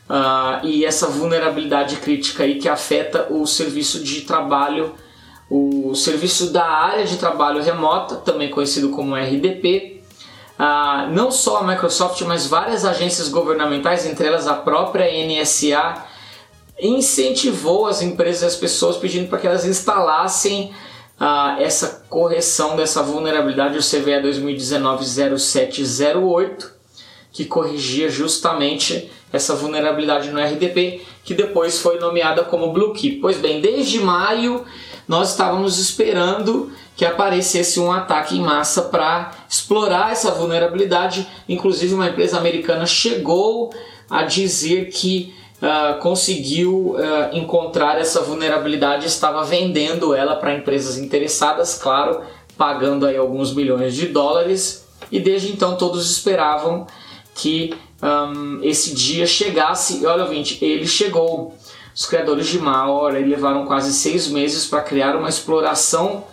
Uh, 0.09 0.65
e 0.65 0.85
essa 0.85 1.07
vulnerabilidade 1.07 1.97
crítica 1.97 2.43
aí 2.43 2.55
que 2.55 2.69
afeta 2.69 3.27
o 3.29 3.45
serviço 3.45 4.01
de 4.01 4.21
trabalho, 4.21 4.95
o 5.49 5.93
serviço 5.95 6.51
da 6.51 6.65
área 6.65 7.05
de 7.05 7.17
trabalho 7.17 7.61
remota, 7.61 8.15
também 8.15 8.49
conhecido 8.49 8.89
como 8.89 9.15
RDP. 9.15 10.01
Uh, 10.57 10.59
ah, 10.59 11.09
não 11.11 11.29
só 11.29 11.57
a 11.57 11.63
Microsoft, 11.63 12.21
mas 12.21 12.47
várias 12.47 12.85
agências 12.85 13.27
governamentais, 13.27 14.05
entre 14.05 14.27
elas 14.27 14.47
a 14.47 14.53
própria 14.53 15.05
NSA, 15.05 16.05
incentivou 16.79 17.85
as 17.85 18.01
empresas 18.01 18.43
e 18.43 18.45
as 18.45 18.55
pessoas 18.55 18.95
pedindo 18.97 19.27
para 19.27 19.39
que 19.39 19.47
elas 19.47 19.65
instalassem 19.65 20.71
uh, 21.19 21.59
essa 21.59 22.05
correção 22.09 22.75
dessa 22.75 23.03
vulnerabilidade, 23.03 23.77
o 23.77 23.81
CVE 23.81 24.21
2019-0708, 24.23 26.71
que 27.31 27.45
corrigia 27.45 28.09
justamente 28.09 29.11
essa 29.31 29.55
vulnerabilidade 29.55 30.31
no 30.31 30.39
RDP, 30.39 31.01
que 31.23 31.33
depois 31.33 31.79
foi 31.79 31.99
nomeada 31.99 32.43
como 32.43 32.71
Bluekeep. 32.71 33.19
Pois 33.19 33.37
bem, 33.37 33.59
desde 33.61 33.99
maio 33.99 34.65
nós 35.07 35.31
estávamos 35.31 35.79
esperando 35.79 36.71
que 36.95 37.05
aparecesse 37.05 37.79
um 37.79 37.91
ataque 37.91 38.35
em 38.35 38.41
massa 38.41 38.81
para 38.83 39.31
explorar 39.47 40.11
essa 40.11 40.31
vulnerabilidade. 40.31 41.27
Inclusive, 41.47 41.93
uma 41.93 42.07
empresa 42.07 42.37
americana 42.37 42.85
chegou 42.85 43.71
a 44.09 44.23
dizer 44.23 44.89
que 44.89 45.33
uh, 45.61 45.99
conseguiu 45.99 46.95
uh, 46.95 47.35
encontrar 47.35 47.99
essa 47.99 48.21
vulnerabilidade 48.21 49.05
estava 49.05 49.43
vendendo 49.43 50.13
ela 50.13 50.35
para 50.35 50.55
empresas 50.55 50.97
interessadas, 50.97 51.75
claro, 51.75 52.21
pagando 52.57 53.05
aí 53.05 53.15
alguns 53.15 53.53
milhões 53.53 53.95
de 53.95 54.07
dólares. 54.07 54.85
E 55.11 55.19
desde 55.19 55.51
então 55.51 55.77
todos 55.77 56.09
esperavam 56.09 56.87
que 57.35 57.73
um, 58.01 58.59
esse 58.63 58.93
dia 58.93 59.25
chegasse. 59.25 60.01
E 60.01 60.05
olha, 60.05 60.23
ouvinte, 60.23 60.63
ele 60.63 60.87
chegou. 60.87 61.55
Os 61.95 62.05
criadores 62.05 62.47
de 62.47 62.59
malware 62.59 63.27
levaram 63.27 63.65
quase 63.65 63.91
seis 63.93 64.27
meses 64.27 64.65
para 64.65 64.81
criar 64.81 65.15
uma 65.15 65.29
exploração 65.29 66.25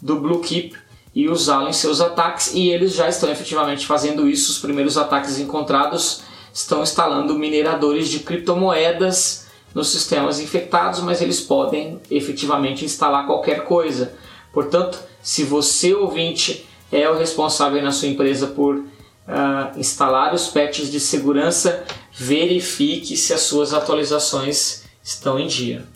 do 0.00 0.20
Bluekeep 0.20 0.76
e 1.14 1.28
usá-lo 1.28 1.68
em 1.68 1.72
seus 1.72 2.00
ataques, 2.00 2.54
e 2.54 2.68
eles 2.68 2.94
já 2.94 3.08
estão 3.08 3.28
efetivamente 3.28 3.84
fazendo 3.84 4.28
isso. 4.28 4.52
Os 4.52 4.58
primeiros 4.58 4.96
ataques 4.96 5.40
encontrados 5.40 6.22
estão 6.54 6.82
instalando 6.82 7.36
mineradores 7.36 8.08
de 8.08 8.20
criptomoedas 8.20 9.48
nos 9.74 9.88
sistemas 9.88 10.38
infectados, 10.38 11.00
mas 11.00 11.20
eles 11.20 11.40
podem 11.40 12.00
efetivamente 12.08 12.84
instalar 12.84 13.26
qualquer 13.26 13.64
coisa. 13.64 14.14
Portanto, 14.52 14.98
se 15.20 15.42
você 15.42 15.92
ouvinte 15.94 16.66
é 16.90 17.08
o 17.10 17.18
responsável 17.18 17.82
na 17.82 17.90
sua 17.90 18.08
empresa 18.08 18.46
por 18.46 18.84
uh, 19.28 19.78
instalar 19.78 20.34
os 20.34 20.48
patches 20.48 20.90
de 20.90 20.98
segurança, 20.98 21.84
verifique 22.12 23.16
se 23.16 23.32
as 23.34 23.42
suas 23.42 23.74
atualizações 23.74 24.84
estão 25.02 25.38
em 25.38 25.46
dia. 25.46 25.86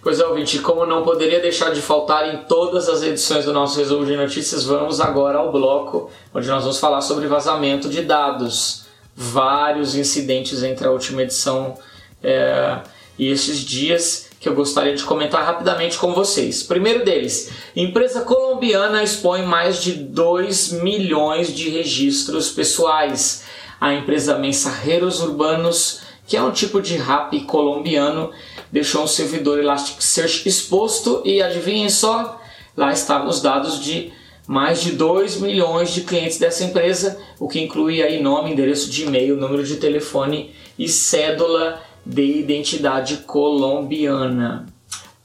Pois 0.00 0.20
é, 0.20 0.26
ouvinte, 0.26 0.60
como 0.60 0.86
não 0.86 1.02
poderia 1.02 1.40
deixar 1.40 1.70
de 1.70 1.82
faltar 1.82 2.32
em 2.32 2.44
todas 2.44 2.88
as 2.88 3.02
edições 3.02 3.44
do 3.44 3.52
nosso 3.52 3.78
resumo 3.78 4.06
de 4.06 4.16
notícias, 4.16 4.64
vamos 4.64 5.00
agora 5.00 5.38
ao 5.38 5.50
bloco 5.50 6.10
onde 6.32 6.46
nós 6.46 6.62
vamos 6.62 6.78
falar 6.78 7.00
sobre 7.00 7.26
vazamento 7.26 7.88
de 7.88 8.02
dados. 8.02 8.86
Vários 9.16 9.96
incidentes 9.96 10.62
entre 10.62 10.86
a 10.86 10.92
última 10.92 11.22
edição 11.22 11.76
é, 12.22 12.78
e 13.18 13.28
esses 13.28 13.58
dias 13.58 14.27
que 14.40 14.48
eu 14.48 14.54
gostaria 14.54 14.94
de 14.94 15.02
comentar 15.04 15.44
rapidamente 15.44 15.98
com 15.98 16.12
vocês. 16.12 16.62
Primeiro 16.62 17.04
deles, 17.04 17.50
empresa 17.74 18.20
colombiana 18.20 19.02
expõe 19.02 19.42
mais 19.42 19.82
de 19.82 19.92
2 19.92 20.72
milhões 20.82 21.52
de 21.52 21.68
registros 21.68 22.50
pessoais. 22.50 23.44
A 23.80 23.94
empresa 23.94 24.38
Mensarreiros 24.38 25.20
Urbanos, 25.20 26.00
que 26.26 26.36
é 26.36 26.42
um 26.42 26.52
tipo 26.52 26.80
de 26.80 26.96
rap 26.96 27.38
colombiano, 27.40 28.30
deixou 28.70 29.02
um 29.02 29.08
servidor 29.08 29.58
Elasticsearch 29.58 30.48
exposto 30.48 31.22
e 31.24 31.42
adivinhem 31.42 31.88
só, 31.88 32.40
lá 32.76 32.92
estavam 32.92 33.28
os 33.28 33.40
dados 33.40 33.80
de 33.80 34.12
mais 34.46 34.80
de 34.80 34.92
2 34.92 35.40
milhões 35.40 35.90
de 35.90 36.02
clientes 36.02 36.38
dessa 36.38 36.64
empresa, 36.64 37.20
o 37.38 37.48
que 37.48 37.60
inclui 37.60 38.02
aí 38.02 38.22
nome, 38.22 38.50
endereço 38.50 38.90
de 38.90 39.04
e-mail, 39.04 39.36
número 39.36 39.62
de 39.62 39.76
telefone 39.76 40.54
e 40.78 40.88
cédula 40.88 41.82
de 42.08 42.22
identidade 42.22 43.18
colombiana. 43.18 44.66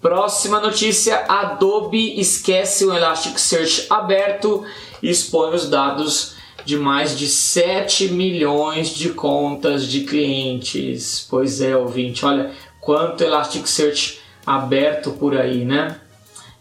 Próxima 0.01 0.59
notícia: 0.59 1.23
Adobe 1.29 2.19
esquece 2.19 2.85
o 2.85 2.93
Elasticsearch 2.93 3.87
aberto 3.89 4.65
e 5.01 5.09
expõe 5.09 5.55
os 5.55 5.69
dados 5.69 6.35
de 6.65 6.75
mais 6.77 7.17
de 7.17 7.27
7 7.27 8.09
milhões 8.09 8.89
de 8.89 9.09
contas 9.09 9.87
de 9.87 10.01
clientes. 10.01 11.25
Pois 11.29 11.61
é, 11.61 11.75
ouvinte, 11.75 12.25
olha 12.25 12.51
quanto 12.81 13.23
Elasticsearch 13.23 14.19
aberto 14.45 15.11
por 15.11 15.37
aí, 15.37 15.63
né? 15.63 15.97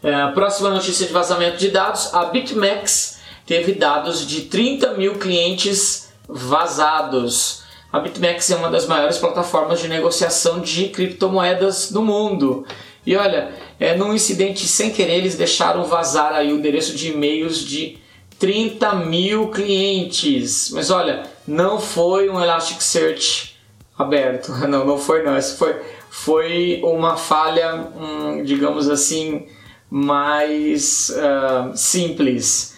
É, 0.01 0.27
próxima 0.31 0.69
notícia 0.69 1.05
de 1.05 1.11
vazamento 1.11 1.57
de 1.57 1.67
dados: 1.67 2.13
a 2.13 2.25
BitMEX 2.25 3.19
teve 3.45 3.73
dados 3.73 4.25
de 4.25 4.43
30 4.43 4.93
mil 4.93 5.15
clientes 5.15 6.13
vazados. 6.29 7.62
A 7.93 7.99
BitMEX 7.99 8.49
é 8.49 8.55
uma 8.55 8.71
das 8.71 8.87
maiores 8.87 9.19
plataformas 9.19 9.79
de 9.79 9.87
negociação 9.87 10.59
de 10.59 10.89
criptomoedas 10.89 11.91
do 11.91 12.01
mundo. 12.01 12.65
E 13.05 13.15
olha, 13.15 13.51
é, 13.79 13.95
num 13.95 14.11
incidente 14.11 14.65
sem 14.65 14.89
querer, 14.89 15.17
eles 15.17 15.37
deixaram 15.37 15.83
vazar 15.83 16.33
aí 16.33 16.51
o 16.51 16.55
endereço 16.55 16.95
de 16.95 17.11
e-mails 17.11 17.59
de 17.59 17.99
30 18.39 18.95
mil 18.95 19.49
clientes. 19.49 20.71
Mas 20.71 20.89
olha, 20.89 21.21
não 21.47 21.79
foi 21.79 22.29
um 22.29 22.41
Elasticsearch 22.41 23.55
aberto. 23.95 24.51
Não, 24.67 24.83
não 24.83 24.97
foi 24.97 25.21
não. 25.21 25.37
Isso 25.37 25.55
foi, 25.55 25.79
foi 26.09 26.81
uma 26.83 27.15
falha, 27.15 27.75
hum, 27.95 28.43
digamos 28.43 28.89
assim, 28.89 29.45
mais 29.87 31.11
uh, 31.11 31.77
simples. 31.77 32.75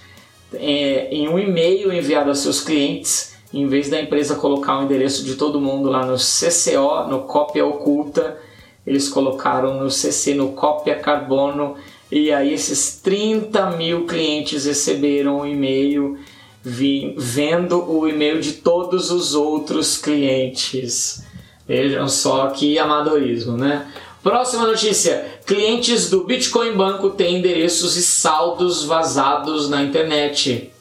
É, 0.53 1.07
em 1.09 1.29
um 1.29 1.39
e-mail 1.39 1.93
enviado 1.93 2.27
aos 2.27 2.39
seus 2.39 2.59
clientes, 2.59 3.34
em 3.55 3.67
vez 3.67 3.89
da 3.89 4.01
empresa 4.01 4.35
colocar 4.35 4.77
o 4.79 4.83
endereço 4.83 5.23
de 5.23 5.35
todo 5.35 5.61
mundo 5.61 5.89
lá 5.89 6.05
no 6.05 6.17
CCO, 6.17 7.07
no 7.09 7.21
cópia 7.21 7.65
oculta, 7.65 8.37
eles 8.85 9.07
colocaram 9.07 9.79
no 9.81 9.89
CC, 9.89 10.33
no 10.33 10.49
cópia 10.49 10.95
carbono, 10.95 11.75
e 12.11 12.33
aí 12.33 12.53
esses 12.53 12.99
30 13.01 13.71
mil 13.71 14.05
clientes 14.05 14.65
receberam 14.65 15.39
um 15.39 15.45
e-mail 15.45 16.19
vendo 16.63 17.89
o 17.89 18.07
e-mail 18.07 18.41
de 18.41 18.53
todos 18.53 19.09
os 19.09 19.33
outros 19.33 19.97
clientes. 19.97 21.23
Vejam 21.65 22.09
só 22.09 22.47
que 22.47 22.77
amadorismo, 22.77 23.55
né? 23.55 23.87
Próxima 24.21 24.67
notícia: 24.67 25.39
clientes 25.45 26.09
do 26.09 26.25
Bitcoin 26.25 26.73
Banco 26.73 27.11
têm 27.11 27.37
endereços 27.37 27.95
e 27.95 28.03
saldos 28.03 28.83
vazados 28.83 29.69
na 29.69 29.81
internet. 29.81 30.71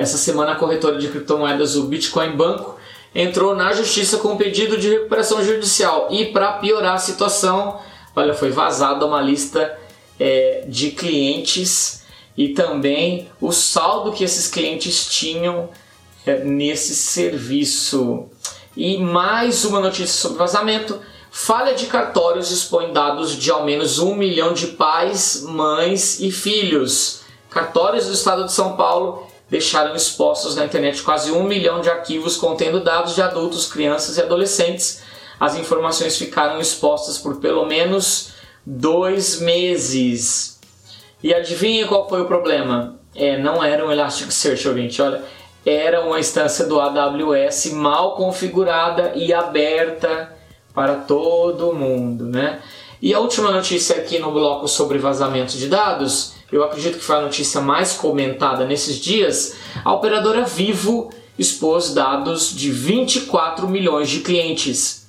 Essa 0.00 0.16
semana, 0.16 0.52
a 0.52 0.56
corretora 0.56 0.96
de 0.96 1.08
criptomoedas, 1.08 1.76
o 1.76 1.82
Bitcoin 1.82 2.34
Banco, 2.34 2.78
entrou 3.14 3.54
na 3.54 3.70
justiça 3.74 4.16
com 4.16 4.28
um 4.28 4.36
pedido 4.38 4.78
de 4.78 4.88
recuperação 4.88 5.44
judicial. 5.44 6.08
E 6.10 6.32
para 6.32 6.54
piorar 6.54 6.94
a 6.94 6.98
situação, 6.98 7.78
olha, 8.16 8.32
foi 8.32 8.50
vazada 8.50 9.04
uma 9.04 9.20
lista 9.20 9.78
é, 10.18 10.64
de 10.66 10.92
clientes 10.92 12.02
e 12.34 12.48
também 12.48 13.28
o 13.42 13.52
saldo 13.52 14.10
que 14.10 14.24
esses 14.24 14.48
clientes 14.48 15.04
tinham 15.04 15.68
é, 16.24 16.42
nesse 16.44 16.96
serviço. 16.96 18.24
E 18.74 18.96
mais 18.96 19.66
uma 19.66 19.80
notícia 19.80 20.06
sobre 20.06 20.38
vazamento. 20.38 20.98
Falha 21.30 21.74
de 21.74 21.84
cartórios 21.84 22.50
expõe 22.50 22.90
dados 22.90 23.36
de 23.36 23.50
ao 23.50 23.66
menos 23.66 23.98
um 23.98 24.14
milhão 24.14 24.54
de 24.54 24.68
pais, 24.68 25.42
mães 25.42 26.20
e 26.20 26.32
filhos. 26.32 27.20
Cartórios 27.50 28.06
do 28.06 28.14
estado 28.14 28.46
de 28.46 28.52
São 28.52 28.76
Paulo 28.78 29.28
deixaram 29.50 29.96
expostos 29.96 30.54
na 30.54 30.64
internet 30.64 31.02
quase 31.02 31.32
um 31.32 31.42
milhão 31.42 31.80
de 31.80 31.90
arquivos 31.90 32.36
contendo 32.36 32.80
dados 32.80 33.14
de 33.14 33.22
adultos, 33.22 33.66
crianças 33.66 34.16
e 34.16 34.22
adolescentes. 34.22 35.02
As 35.38 35.56
informações 35.56 36.16
ficaram 36.16 36.60
expostas 36.60 37.18
por 37.18 37.40
pelo 37.40 37.66
menos 37.66 38.32
dois 38.64 39.40
meses. 39.40 40.60
E 41.22 41.34
adivinha 41.34 41.86
qual 41.86 42.08
foi 42.08 42.22
o 42.22 42.26
problema? 42.26 42.96
É, 43.14 43.36
não 43.36 43.62
era 43.62 43.84
um 43.84 43.90
Elasticsearch, 43.90 44.68
ouvinte, 44.68 45.02
olha, 45.02 45.22
era 45.66 46.02
uma 46.02 46.20
instância 46.20 46.64
do 46.66 46.80
AWS 46.80 47.72
mal 47.72 48.14
configurada 48.14 49.12
e 49.14 49.34
aberta 49.34 50.32
para 50.72 50.94
todo 50.94 51.74
mundo, 51.74 52.24
né? 52.24 52.60
E 53.02 53.12
a 53.12 53.18
última 53.18 53.50
notícia 53.50 53.96
aqui 53.96 54.18
no 54.18 54.30
bloco 54.30 54.68
sobre 54.68 54.98
vazamento 54.98 55.56
de 55.56 55.68
dados 55.68 56.34
eu 56.52 56.64
acredito 56.64 56.98
que 56.98 57.04
foi 57.04 57.16
a 57.16 57.20
notícia 57.20 57.60
mais 57.60 57.92
comentada 57.92 58.64
nesses 58.64 58.96
dias, 58.96 59.56
a 59.84 59.92
operadora 59.92 60.44
Vivo 60.44 61.10
expôs 61.38 61.94
dados 61.94 62.54
de 62.54 62.70
24 62.70 63.68
milhões 63.68 64.08
de 64.10 64.20
clientes. 64.20 65.06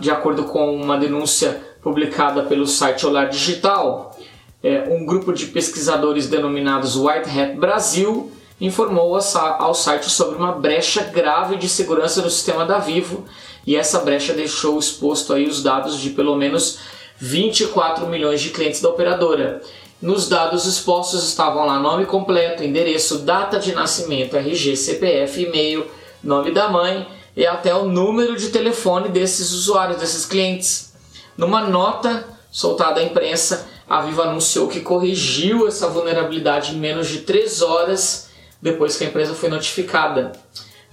De 0.00 0.10
acordo 0.10 0.44
com 0.44 0.76
uma 0.76 0.98
denúncia 0.98 1.62
publicada 1.82 2.42
pelo 2.42 2.66
site 2.66 3.06
Olar 3.06 3.28
Digital, 3.28 4.16
é, 4.62 4.88
um 4.90 5.06
grupo 5.06 5.32
de 5.32 5.46
pesquisadores 5.46 6.28
denominados 6.28 6.96
White 6.96 7.30
Hat 7.30 7.56
Brasil 7.56 8.32
informou 8.60 9.16
ao 9.58 9.74
site 9.74 10.10
sobre 10.10 10.36
uma 10.36 10.52
brecha 10.52 11.04
grave 11.04 11.56
de 11.56 11.68
segurança 11.68 12.22
no 12.22 12.30
sistema 12.30 12.64
da 12.64 12.78
Vivo 12.78 13.24
e 13.66 13.76
essa 13.76 14.00
brecha 14.00 14.32
deixou 14.32 14.78
exposto 14.78 15.32
aí 15.32 15.46
os 15.46 15.62
dados 15.62 16.00
de 16.00 16.10
pelo 16.10 16.36
menos 16.36 16.78
24 17.18 18.06
milhões 18.06 18.40
de 18.40 18.50
clientes 18.50 18.80
da 18.80 18.88
operadora. 18.88 19.62
Nos 20.06 20.28
dados 20.28 20.66
expostos 20.66 21.26
estavam 21.26 21.66
lá 21.66 21.80
nome 21.80 22.06
completo, 22.06 22.62
endereço, 22.62 23.24
data 23.24 23.58
de 23.58 23.74
nascimento, 23.74 24.36
RG, 24.36 24.76
CPF, 24.76 25.42
e-mail, 25.42 25.84
nome 26.22 26.52
da 26.52 26.68
mãe 26.68 27.08
e 27.36 27.44
até 27.44 27.74
o 27.74 27.86
número 27.86 28.36
de 28.36 28.50
telefone 28.50 29.08
desses 29.08 29.50
usuários, 29.50 29.98
desses 29.98 30.24
clientes. 30.24 30.94
Numa 31.36 31.62
nota 31.62 32.24
soltada 32.52 33.00
à 33.00 33.02
imprensa, 33.02 33.66
a 33.88 34.00
Vivo 34.02 34.22
anunciou 34.22 34.68
que 34.68 34.78
corrigiu 34.78 35.66
essa 35.66 35.88
vulnerabilidade 35.88 36.76
em 36.76 36.78
menos 36.78 37.08
de 37.08 37.22
3 37.22 37.60
horas 37.62 38.30
depois 38.62 38.96
que 38.96 39.02
a 39.02 39.08
empresa 39.08 39.34
foi 39.34 39.48
notificada. 39.48 40.30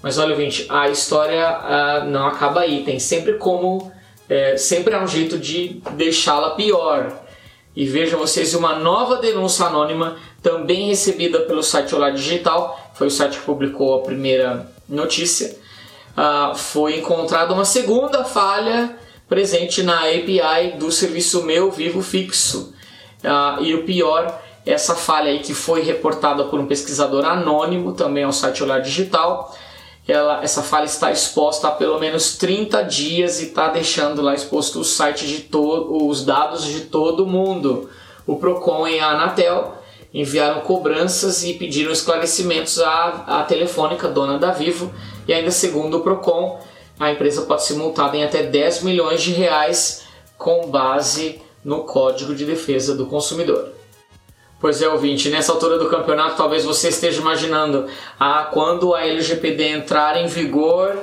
Mas 0.01 0.17
olha, 0.17 0.35
gente, 0.35 0.65
a 0.69 0.89
história 0.89 1.59
uh, 1.59 2.09
não 2.09 2.25
acaba 2.25 2.61
aí. 2.61 2.83
Tem 2.83 2.97
sempre 2.97 3.33
como, 3.33 3.91
é, 4.27 4.57
sempre 4.57 4.95
há 4.95 5.03
um 5.03 5.07
jeito 5.07 5.37
de 5.37 5.83
deixá-la 5.91 6.55
pior. 6.55 7.22
E 7.75 7.85
vejam 7.87 8.19
vocês 8.19 8.53
uma 8.53 8.75
nova 8.75 9.17
denúncia 9.17 9.65
anônima, 9.65 10.17
também 10.43 10.89
recebida 10.89 11.39
pelo 11.39 11.63
site 11.63 11.95
Olá 11.95 12.11
Digital, 12.11 12.79
foi 12.93 13.07
o 13.07 13.11
site 13.11 13.39
que 13.39 13.45
publicou 13.45 13.95
a 13.95 14.03
primeira 14.03 14.71
notícia. 14.87 15.57
Uh, 16.15 16.55
foi 16.55 16.99
encontrada 16.99 17.51
uma 17.51 17.65
segunda 17.65 18.23
falha 18.23 18.95
presente 19.27 19.81
na 19.81 20.01
API 20.01 20.77
do 20.77 20.91
serviço 20.91 21.43
Meu 21.43 21.71
Vivo 21.71 22.03
Fixo. 22.03 22.75
Uh, 23.23 23.63
e 23.63 23.73
o 23.73 23.83
pior, 23.83 24.39
essa 24.63 24.93
falha 24.93 25.31
aí 25.31 25.39
que 25.39 25.55
foi 25.55 25.81
reportada 25.81 26.43
por 26.43 26.59
um 26.59 26.67
pesquisador 26.67 27.25
anônimo 27.25 27.93
também 27.93 28.23
ao 28.23 28.31
site 28.31 28.61
Olhar 28.61 28.81
Digital, 28.81 29.57
ela, 30.07 30.43
essa 30.43 30.61
falha 30.61 30.85
está 30.85 31.11
exposta 31.11 31.67
há 31.69 31.71
pelo 31.71 31.99
menos 31.99 32.37
30 32.37 32.81
dias 32.83 33.41
e 33.41 33.45
está 33.45 33.69
deixando 33.69 34.21
lá 34.21 34.33
exposto 34.33 34.79
o 34.79 34.83
site 34.83 35.25
de 35.25 35.39
todo, 35.43 36.07
os 36.07 36.25
dados 36.25 36.65
de 36.65 36.81
todo 36.81 37.25
mundo. 37.25 37.89
O 38.27 38.35
Procon 38.35 38.87
e 38.87 38.99
a 38.99 39.11
Anatel 39.11 39.75
enviaram 40.13 40.61
cobranças 40.61 41.43
e 41.43 41.53
pediram 41.53 41.91
esclarecimentos 41.91 42.79
à, 42.79 43.23
à 43.27 43.43
Telefônica, 43.43 44.07
dona 44.07 44.37
da 44.37 44.51
Vivo, 44.51 44.93
e 45.27 45.33
ainda 45.33 45.51
segundo 45.51 45.97
o 45.97 46.01
Procon, 46.01 46.59
a 46.99 47.11
empresa 47.11 47.43
pode 47.43 47.63
ser 47.63 47.75
multada 47.75 48.15
em 48.15 48.23
até 48.23 48.43
10 48.43 48.83
milhões 48.83 49.21
de 49.21 49.31
reais 49.31 50.03
com 50.37 50.67
base 50.67 51.41
no 51.63 51.85
Código 51.85 52.35
de 52.35 52.45
Defesa 52.45 52.95
do 52.95 53.07
Consumidor. 53.07 53.69
Pois 54.63 54.81
é, 54.81 54.87
ouvinte, 54.87 55.29
nessa 55.29 55.51
altura 55.51 55.77
do 55.77 55.89
campeonato 55.89 56.37
talvez 56.37 56.63
você 56.63 56.87
esteja 56.87 57.19
imaginando, 57.19 57.85
ah, 58.17 58.47
quando 58.49 58.95
a 58.95 59.05
LGPD 59.05 59.67
entrar 59.67 60.15
em 60.15 60.27
vigor, 60.27 60.95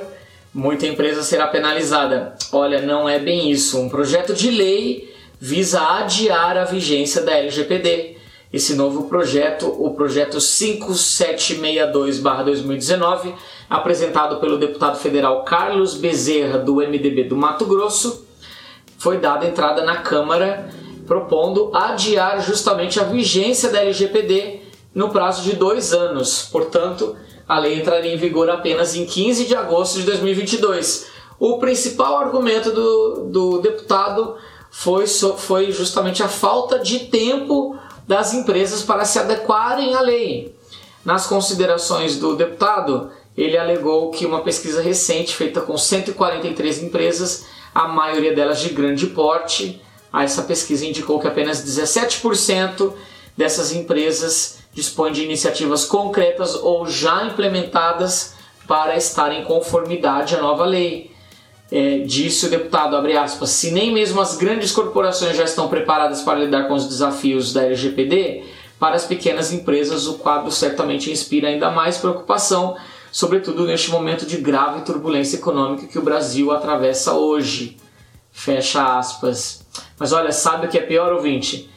muita 0.51 0.87
empresa 0.87 1.21
será 1.21 1.45
penalizada. 1.45 2.35
Olha, 2.51 2.81
não 2.81 3.07
é 3.07 3.19
bem 3.19 3.51
isso. 3.51 3.79
Um 3.79 3.87
projeto 3.87 4.33
de 4.33 4.49
lei 4.49 5.13
visa 5.39 5.79
adiar 5.99 6.57
a 6.57 6.63
vigência 6.63 7.21
da 7.21 7.37
LGPD. 7.37 8.17
Esse 8.51 8.73
novo 8.73 9.03
projeto, 9.03 9.67
o 9.67 9.93
projeto 9.93 10.39
5762-2019, 10.39 13.35
apresentado 13.69 14.37
pelo 14.37 14.57
deputado 14.57 14.97
federal 14.97 15.43
Carlos 15.43 15.93
Bezerra, 15.93 16.57
do 16.57 16.77
MDB 16.77 17.25
do 17.25 17.37
Mato 17.37 17.67
Grosso, 17.67 18.25
foi 18.97 19.19
dada 19.19 19.45
entrada 19.45 19.83
na 19.83 19.97
Câmara 19.97 20.81
propondo 21.11 21.71
adiar 21.73 22.41
justamente 22.41 22.97
a 22.97 23.03
vigência 23.03 23.69
da 23.69 23.81
LGPD 23.81 24.61
no 24.95 25.09
prazo 25.09 25.43
de 25.43 25.57
dois 25.57 25.91
anos. 25.91 26.47
Portanto, 26.49 27.17
a 27.45 27.59
lei 27.59 27.81
entraria 27.81 28.13
em 28.13 28.17
vigor 28.17 28.49
apenas 28.49 28.95
em 28.95 29.05
15 29.05 29.43
de 29.43 29.53
agosto 29.53 29.99
de 29.99 30.03
2022. 30.03 31.07
O 31.37 31.59
principal 31.59 32.17
argumento 32.17 32.71
do, 32.71 33.25
do 33.25 33.59
deputado 33.59 34.37
foi, 34.71 35.05
foi 35.05 35.73
justamente 35.73 36.23
a 36.23 36.29
falta 36.29 36.79
de 36.79 36.99
tempo 36.99 37.77
das 38.07 38.33
empresas 38.33 38.81
para 38.81 39.03
se 39.03 39.19
adequarem 39.19 39.93
à 39.93 39.99
lei. 39.99 40.55
Nas 41.03 41.27
considerações 41.27 42.17
do 42.19 42.37
deputado, 42.37 43.11
ele 43.35 43.57
alegou 43.57 44.11
que 44.11 44.25
uma 44.25 44.43
pesquisa 44.43 44.81
recente 44.81 45.35
feita 45.35 45.59
com 45.59 45.77
143 45.77 46.83
empresas, 46.83 47.47
a 47.75 47.89
maioria 47.89 48.33
delas 48.33 48.61
de 48.61 48.69
grande 48.69 49.07
porte, 49.07 49.81
essa 50.13 50.41
pesquisa 50.43 50.85
indicou 50.85 51.19
que 51.19 51.27
apenas 51.27 51.63
17% 51.63 52.93
dessas 53.37 53.71
empresas 53.73 54.59
dispõem 54.73 55.11
de 55.11 55.23
iniciativas 55.23 55.85
concretas 55.85 56.55
ou 56.55 56.87
já 56.87 57.25
implementadas 57.25 58.33
para 58.67 58.95
estar 58.95 59.31
em 59.33 59.43
conformidade 59.43 60.35
à 60.35 60.41
nova 60.41 60.65
lei. 60.65 61.11
É, 61.71 61.99
disse 61.99 62.45
o 62.45 62.49
deputado, 62.49 62.97
aspas, 63.17 63.49
se 63.51 63.71
nem 63.71 63.93
mesmo 63.93 64.19
as 64.19 64.35
grandes 64.35 64.73
corporações 64.73 65.37
já 65.37 65.45
estão 65.45 65.69
preparadas 65.69 66.21
para 66.21 66.39
lidar 66.39 66.67
com 66.67 66.73
os 66.73 66.85
desafios 66.85 67.53
da 67.53 67.63
LGPD, 67.63 68.43
para 68.77 68.95
as 68.95 69.05
pequenas 69.05 69.53
empresas 69.53 70.05
o 70.05 70.15
quadro 70.15 70.51
certamente 70.51 71.09
inspira 71.09 71.47
ainda 71.47 71.71
mais 71.71 71.97
preocupação, 71.97 72.75
sobretudo 73.09 73.65
neste 73.65 73.89
momento 73.89 74.25
de 74.25 74.37
grave 74.37 74.81
turbulência 74.81 75.37
econômica 75.37 75.87
que 75.87 75.99
o 75.99 76.01
Brasil 76.01 76.51
atravessa 76.51 77.13
hoje. 77.13 77.77
Fecha 78.31 78.97
aspas. 78.97 79.65
Mas 79.99 80.11
olha, 80.11 80.31
sabe 80.31 80.65
o 80.65 80.69
que 80.69 80.77
é 80.77 80.81
pior, 80.81 81.13
ouvinte? 81.13 81.69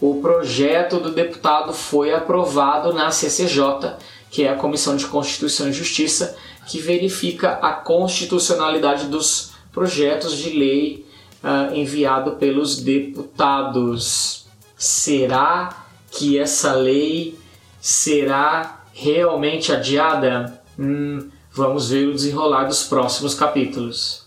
O 0.00 0.20
projeto 0.20 0.98
do 0.98 1.12
deputado 1.12 1.72
foi 1.72 2.12
aprovado 2.12 2.92
na 2.92 3.10
CCJ, 3.10 3.96
que 4.30 4.44
é 4.44 4.50
a 4.50 4.56
Comissão 4.56 4.96
de 4.96 5.06
Constituição 5.06 5.68
e 5.68 5.72
Justiça, 5.72 6.36
que 6.66 6.80
verifica 6.80 7.52
a 7.62 7.72
constitucionalidade 7.72 9.06
dos 9.06 9.52
projetos 9.72 10.36
de 10.36 10.50
lei 10.50 11.06
uh, 11.42 11.74
enviado 11.74 12.32
pelos 12.32 12.80
deputados. 12.80 14.46
Será 14.76 15.86
que 16.10 16.38
essa 16.38 16.72
lei 16.72 17.38
será 17.80 18.84
realmente 18.92 19.72
adiada? 19.72 20.62
Hum, 20.78 21.30
vamos 21.52 21.90
ver 21.90 22.08
o 22.08 22.14
desenrolar 22.14 22.64
dos 22.64 22.84
próximos 22.84 23.34
capítulos. 23.34 24.21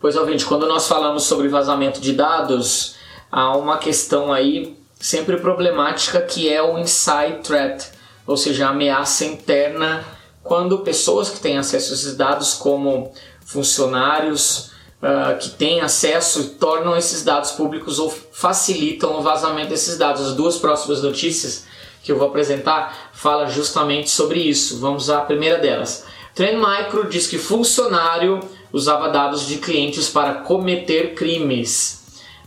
Pois, 0.00 0.14
ouvinte, 0.14 0.44
quando 0.44 0.66
nós 0.68 0.86
falamos 0.86 1.24
sobre 1.24 1.48
vazamento 1.48 2.00
de 2.00 2.12
dados, 2.12 2.94
há 3.32 3.56
uma 3.56 3.78
questão 3.78 4.32
aí 4.32 4.78
sempre 4.94 5.38
problemática 5.38 6.20
que 6.20 6.48
é 6.48 6.62
o 6.62 6.78
inside 6.78 7.40
threat, 7.42 7.90
ou 8.24 8.36
seja, 8.36 8.66
a 8.66 8.70
ameaça 8.70 9.24
interna 9.24 10.04
quando 10.42 10.78
pessoas 10.78 11.28
que 11.30 11.40
têm 11.40 11.58
acesso 11.58 11.92
a 11.92 11.94
esses 11.96 12.16
dados, 12.16 12.54
como 12.54 13.12
funcionários 13.44 14.70
uh, 15.02 15.36
que 15.40 15.50
têm 15.50 15.80
acesso, 15.80 16.50
tornam 16.60 16.96
esses 16.96 17.24
dados 17.24 17.50
públicos 17.50 17.98
ou 17.98 18.08
facilitam 18.08 19.18
o 19.18 19.22
vazamento 19.22 19.70
desses 19.70 19.98
dados. 19.98 20.28
As 20.28 20.32
duas 20.34 20.56
próximas 20.56 21.02
notícias 21.02 21.66
que 22.04 22.12
eu 22.12 22.16
vou 22.16 22.28
apresentar 22.28 23.10
fala 23.12 23.46
justamente 23.46 24.08
sobre 24.10 24.38
isso. 24.38 24.78
Vamos 24.78 25.10
à 25.10 25.20
primeira 25.22 25.58
delas. 25.58 26.06
Trend 26.34 26.56
Micro 26.56 27.08
diz 27.08 27.26
que 27.26 27.36
funcionário 27.36 28.40
usava 28.72 29.08
dados 29.08 29.46
de 29.46 29.58
clientes 29.58 30.08
para 30.08 30.34
cometer 30.34 31.14
crimes. 31.14 31.98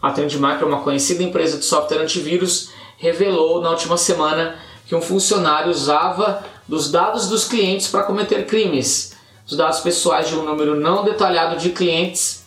A 0.01 0.11
Trendmicro, 0.11 0.67
uma 0.67 0.81
conhecida 0.81 1.23
empresa 1.23 1.57
de 1.57 1.65
software 1.65 2.01
antivírus, 2.01 2.69
revelou 2.97 3.61
na 3.61 3.69
última 3.69 3.97
semana 3.97 4.55
que 4.87 4.95
um 4.95 5.01
funcionário 5.01 5.71
usava 5.71 6.43
dos 6.67 6.91
dados 6.91 7.27
dos 7.27 7.45
clientes 7.45 7.87
para 7.87 8.03
cometer 8.03 8.45
crimes. 8.45 9.13
Os 9.45 9.55
dados 9.55 9.79
pessoais 9.79 10.27
de 10.27 10.35
um 10.35 10.43
número 10.43 10.79
não 10.79 11.03
detalhado 11.03 11.57
de 11.57 11.69
clientes 11.69 12.45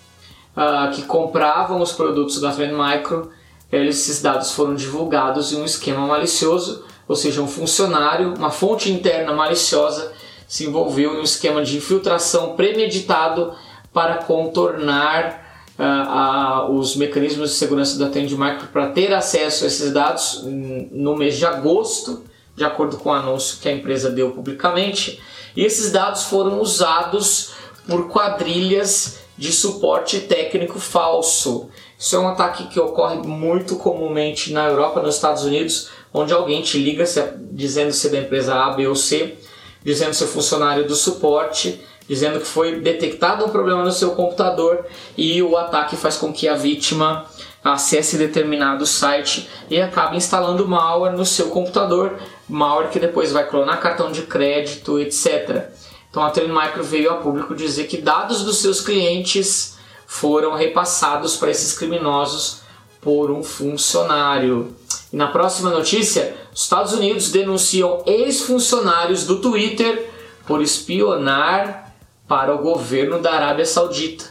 uh, 0.57 0.91
que 0.95 1.03
compravam 1.03 1.81
os 1.81 1.93
produtos 1.93 2.41
da 2.41 2.53
Trendmicro, 2.53 3.31
esses 3.71 4.23
dados 4.23 4.53
foram 4.53 4.75
divulgados 4.75 5.53
em 5.53 5.61
um 5.61 5.65
esquema 5.65 6.07
malicioso, 6.07 6.85
ou 7.09 7.17
seja, 7.17 7.43
um 7.43 7.49
funcionário, 7.49 8.35
uma 8.35 8.51
fonte 8.51 8.91
interna 8.91 9.33
maliciosa 9.33 10.13
se 10.47 10.67
envolveu 10.67 11.15
em 11.15 11.21
um 11.21 11.25
esquema 11.25 11.65
de 11.65 11.77
infiltração 11.77 12.55
premeditado 12.55 13.55
para 13.95 14.17
contornar 14.17 15.45
uh, 15.79 16.71
os 16.73 16.97
mecanismos 16.97 17.51
de 17.51 17.57
segurança 17.57 17.99
da 17.99 18.11
Trendmicro 18.11 18.67
para 18.73 18.89
ter 18.89 19.15
acesso 19.15 19.65
a 19.65 19.69
esses 19.69 19.93
dados 19.93 20.43
no 20.45 21.17
mês 21.17 21.37
de 21.39 21.47
agosto, 21.47 22.25
de 22.57 22.65
acordo 22.65 22.97
com 22.99 23.09
o 23.09 23.13
anúncio 23.13 23.59
que 23.61 23.69
a 23.69 23.73
empresa 23.73 24.11
deu 24.11 24.33
publicamente. 24.33 25.23
E 25.57 25.65
esses 25.65 25.93
dados 25.93 26.25
foram 26.25 26.61
usados 26.61 27.53
por 27.87 28.09
quadrilhas 28.09 29.21
de 29.39 29.53
suporte 29.53 30.21
técnico 30.21 30.79
falso. 30.81 31.69
Isso 31.97 32.17
é 32.17 32.19
um 32.19 32.29
ataque 32.29 32.67
que 32.67 32.81
ocorre 32.81 33.17
muito 33.17 33.77
comumente 33.77 34.53
na 34.53 34.67
Europa, 34.67 35.01
nos 35.01 35.15
Estados 35.15 35.45
Unidos, 35.45 35.91
onde 36.13 36.33
alguém 36.33 36.63
te 36.63 36.79
liga 36.79 37.05
dizendo 37.53 37.93
ser 37.93 38.11
da 38.11 38.19
empresa 38.19 38.55
A, 38.55 38.73
B 38.73 38.87
ou 38.87 38.97
C 38.97 39.37
dizendo 39.85 40.15
ser 40.15 40.27
funcionário 40.27 40.89
do 40.89 40.97
suporte, 40.97 41.81
dizendo 42.09 42.41
que 42.41 42.47
foi 42.47 42.81
detectado 42.81 43.45
um 43.45 43.49
problema 43.49 43.83
no 43.83 43.93
seu 43.93 44.11
computador 44.11 44.87
e 45.17 45.43
o 45.43 45.57
ataque 45.57 45.97
faz 45.97 46.17
com 46.17 46.33
que 46.33 46.49
a 46.49 46.55
vítima 46.55 47.27
acesse 47.63 48.19
determinado 48.19 48.85
site 48.85 49.49
e 49.71 49.81
acabe 49.81 50.17
instalando 50.17 50.69
malware 50.69 51.17
no 51.17 51.25
seu 51.25 51.49
computador, 51.49 52.19
malware 52.49 52.91
que 52.91 53.01
depois 53.01 53.33
vai 53.33 53.49
clonar 53.49 53.81
cartão 53.81 54.13
de 54.13 54.23
crédito, 54.23 55.01
etc. 55.01 55.71
Então 56.11 56.23
a 56.23 56.31
Trend 56.31 56.53
Micro 56.53 56.85
veio 56.85 57.11
a 57.11 57.17
público 57.17 57.55
dizer 57.55 57.85
que 57.85 57.97
dados 57.97 58.45
dos 58.45 58.59
seus 58.59 58.81
clientes 58.81 59.77
foram 60.07 60.55
repassados 60.55 61.37
para 61.37 61.51
esses 61.51 61.77
criminosos 61.77 62.61
por 63.01 63.31
um 63.31 63.43
funcionário. 63.43 64.75
E 65.13 65.17
na 65.17 65.29
próxima 65.29 65.71
notícia, 65.71 66.37
os 66.55 66.63
Estados 66.63 66.93
Unidos 66.93 67.31
denunciam 67.31 68.03
ex-funcionários 68.07 69.27
do 69.27 69.41
Twitter 69.41 70.11
por 70.47 70.63
espionar 70.63 71.84
para 72.27 72.55
o 72.55 72.59
governo 72.59 73.21
da 73.21 73.33
Arábia 73.33 73.67
Saudita. 73.67 74.25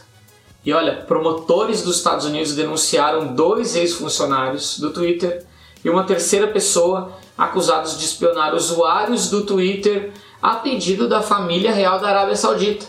E 0.64 0.72
olha, 0.72 1.02
promotores 1.02 1.82
dos 1.82 1.98
Estados 1.98 2.24
Unidos 2.24 2.54
denunciaram 2.54 3.34
dois 3.34 3.76
ex-funcionários 3.76 4.78
do 4.78 4.92
Twitter 4.92 5.44
e 5.84 5.90
uma 5.90 6.04
terceira 6.04 6.46
pessoa 6.48 7.12
acusados 7.36 7.98
de 7.98 8.04
espionar 8.04 8.54
usuários 8.54 9.28
do 9.28 9.44
Twitter 9.44 10.12
a 10.40 10.56
pedido 10.56 11.08
da 11.08 11.20
família 11.20 11.72
real 11.72 12.00
da 12.00 12.08
Arábia 12.08 12.36
Saudita. 12.36 12.86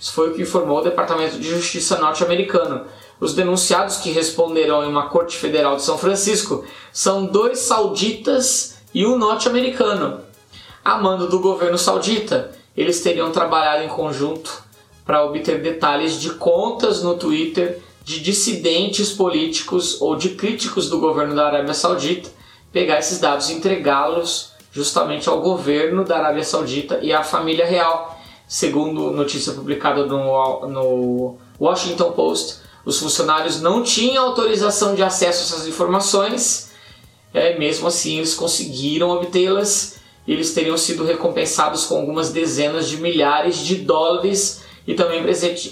Isso 0.00 0.12
foi 0.12 0.30
o 0.30 0.34
que 0.34 0.42
informou 0.42 0.78
o 0.78 0.84
Departamento 0.84 1.38
de 1.38 1.48
Justiça 1.48 1.98
norte-americano. 1.98 2.84
Os 3.20 3.34
denunciados 3.34 3.96
que 3.96 4.12
responderão 4.12 4.84
em 4.84 4.88
uma 4.88 5.08
corte 5.08 5.36
federal 5.36 5.76
de 5.76 5.82
São 5.82 5.98
Francisco 5.98 6.64
são 6.92 7.26
dois 7.26 7.58
sauditas 7.58 8.78
e 8.94 9.04
um 9.04 9.18
norte-americano. 9.18 10.20
A 10.84 10.98
mando 10.98 11.28
do 11.28 11.40
governo 11.40 11.76
saudita, 11.76 12.52
eles 12.80 13.00
teriam 13.00 13.32
trabalhado 13.32 13.82
em 13.82 13.88
conjunto 13.88 14.62
para 15.04 15.24
obter 15.24 15.60
detalhes 15.60 16.20
de 16.20 16.30
contas 16.30 17.02
no 17.02 17.16
Twitter 17.16 17.82
de 18.04 18.20
dissidentes 18.20 19.10
políticos 19.10 20.00
ou 20.00 20.14
de 20.14 20.30
críticos 20.30 20.88
do 20.88 21.00
governo 21.00 21.34
da 21.34 21.48
Arábia 21.48 21.74
Saudita, 21.74 22.30
pegar 22.72 23.00
esses 23.00 23.18
dados 23.18 23.50
e 23.50 23.54
entregá-los 23.54 24.52
justamente 24.70 25.28
ao 25.28 25.40
governo 25.40 26.04
da 26.04 26.18
Arábia 26.18 26.44
Saudita 26.44 27.00
e 27.02 27.12
à 27.12 27.24
família 27.24 27.66
real. 27.66 28.16
Segundo 28.46 29.10
notícia 29.10 29.52
publicada 29.52 30.06
no, 30.06 31.36
Washington 31.60 32.12
Post, 32.12 32.60
os 32.84 33.00
funcionários 33.00 33.60
não 33.60 33.82
tinham 33.82 34.24
autorização 34.24 34.94
de 34.94 35.02
acesso 35.02 35.40
a 35.40 35.56
essas 35.56 35.66
informações, 35.66 36.70
é, 37.34 37.58
mesmo 37.58 37.88
assim 37.88 38.18
eles 38.18 38.34
conseguiram 38.34 39.10
obtê-las 39.10 39.97
eles 40.32 40.52
teriam 40.52 40.76
sido 40.76 41.04
recompensados 41.04 41.86
com 41.86 41.96
algumas 41.96 42.30
dezenas 42.30 42.86
de 42.88 42.98
milhares 42.98 43.56
de 43.56 43.76
dólares 43.76 44.62
e 44.86 44.94
também 44.94 45.22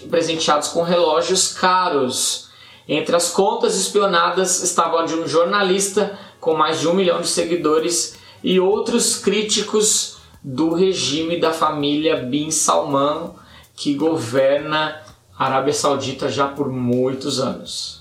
presenteados 0.09 0.69
com 0.69 0.83
relógios 0.83 1.53
caros. 1.53 2.49
Entre 2.89 3.15
as 3.15 3.31
contas 3.31 3.77
espionadas 3.77 4.63
estava 4.63 5.05
de 5.05 5.15
um 5.15 5.29
jornalista 5.29 6.19
com 6.41 6.55
mais 6.55 6.81
de 6.81 6.89
um 6.89 6.95
milhão 6.95 7.21
de 7.21 7.29
seguidores 7.29 8.17
e 8.43 8.59
outros 8.59 9.19
críticos 9.19 10.17
do 10.43 10.73
regime 10.73 11.39
da 11.39 11.53
família 11.53 12.17
Bin 12.17 12.51
Salman, 12.51 13.33
que 13.75 13.95
governa 13.95 15.03
a 15.39 15.47
Arábia 15.47 15.73
Saudita 15.75 16.31
já 16.31 16.49
por 16.49 16.71
muitos 16.71 17.41
anos. 17.41 18.01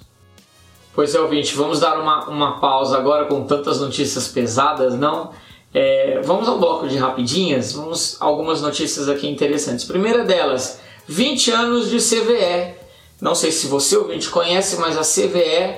Pois 0.94 1.14
é, 1.14 1.20
ouvinte, 1.20 1.54
vamos 1.54 1.82
dar 1.82 2.00
uma, 2.00 2.30
uma 2.30 2.60
pausa 2.60 2.98
agora 2.98 3.26
com 3.26 3.44
tantas 3.46 3.82
notícias 3.82 4.30
pesadas, 4.30 4.94
não? 4.98 5.32
É, 5.78 6.22
vamos 6.24 6.48
ao 6.48 6.58
bloco 6.58 6.88
de 6.88 6.96
rapidinhas, 6.96 7.74
vamos 7.74 8.16
algumas 8.22 8.62
notícias 8.62 9.10
aqui 9.10 9.28
interessantes. 9.28 9.84
Primeira 9.84 10.24
delas, 10.24 10.80
20 11.06 11.52
anos 11.52 11.90
de 11.90 11.98
CVE. 11.98 12.76
Não 13.20 13.36
sei 13.36 13.52
se 13.52 13.68
você 13.68 13.98
ouvinte 13.98 14.30
conhece, 14.30 14.78
mas 14.78 14.98
a 14.98 15.02
CVE 15.02 15.76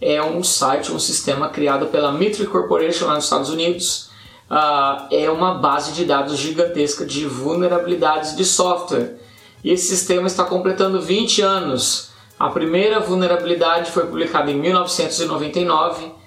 é 0.00 0.22
um 0.22 0.44
site, 0.44 0.92
um 0.92 1.00
sistema 1.00 1.48
criado 1.48 1.86
pela 1.86 2.12
Mitre 2.12 2.46
Corporation 2.46 3.06
lá 3.06 3.16
nos 3.16 3.24
Estados 3.24 3.50
Unidos. 3.50 4.08
Uh, 4.48 5.08
é 5.10 5.28
uma 5.28 5.54
base 5.54 5.94
de 5.94 6.04
dados 6.04 6.38
gigantesca 6.38 7.04
de 7.04 7.26
vulnerabilidades 7.26 8.36
de 8.36 8.44
software. 8.44 9.16
E 9.64 9.72
esse 9.72 9.88
sistema 9.88 10.28
está 10.28 10.44
completando 10.44 11.00
20 11.00 11.42
anos. 11.42 12.10
A 12.38 12.50
primeira 12.50 13.00
vulnerabilidade 13.00 13.90
foi 13.90 14.06
publicada 14.06 14.48
em 14.48 14.54
1999 14.54 16.19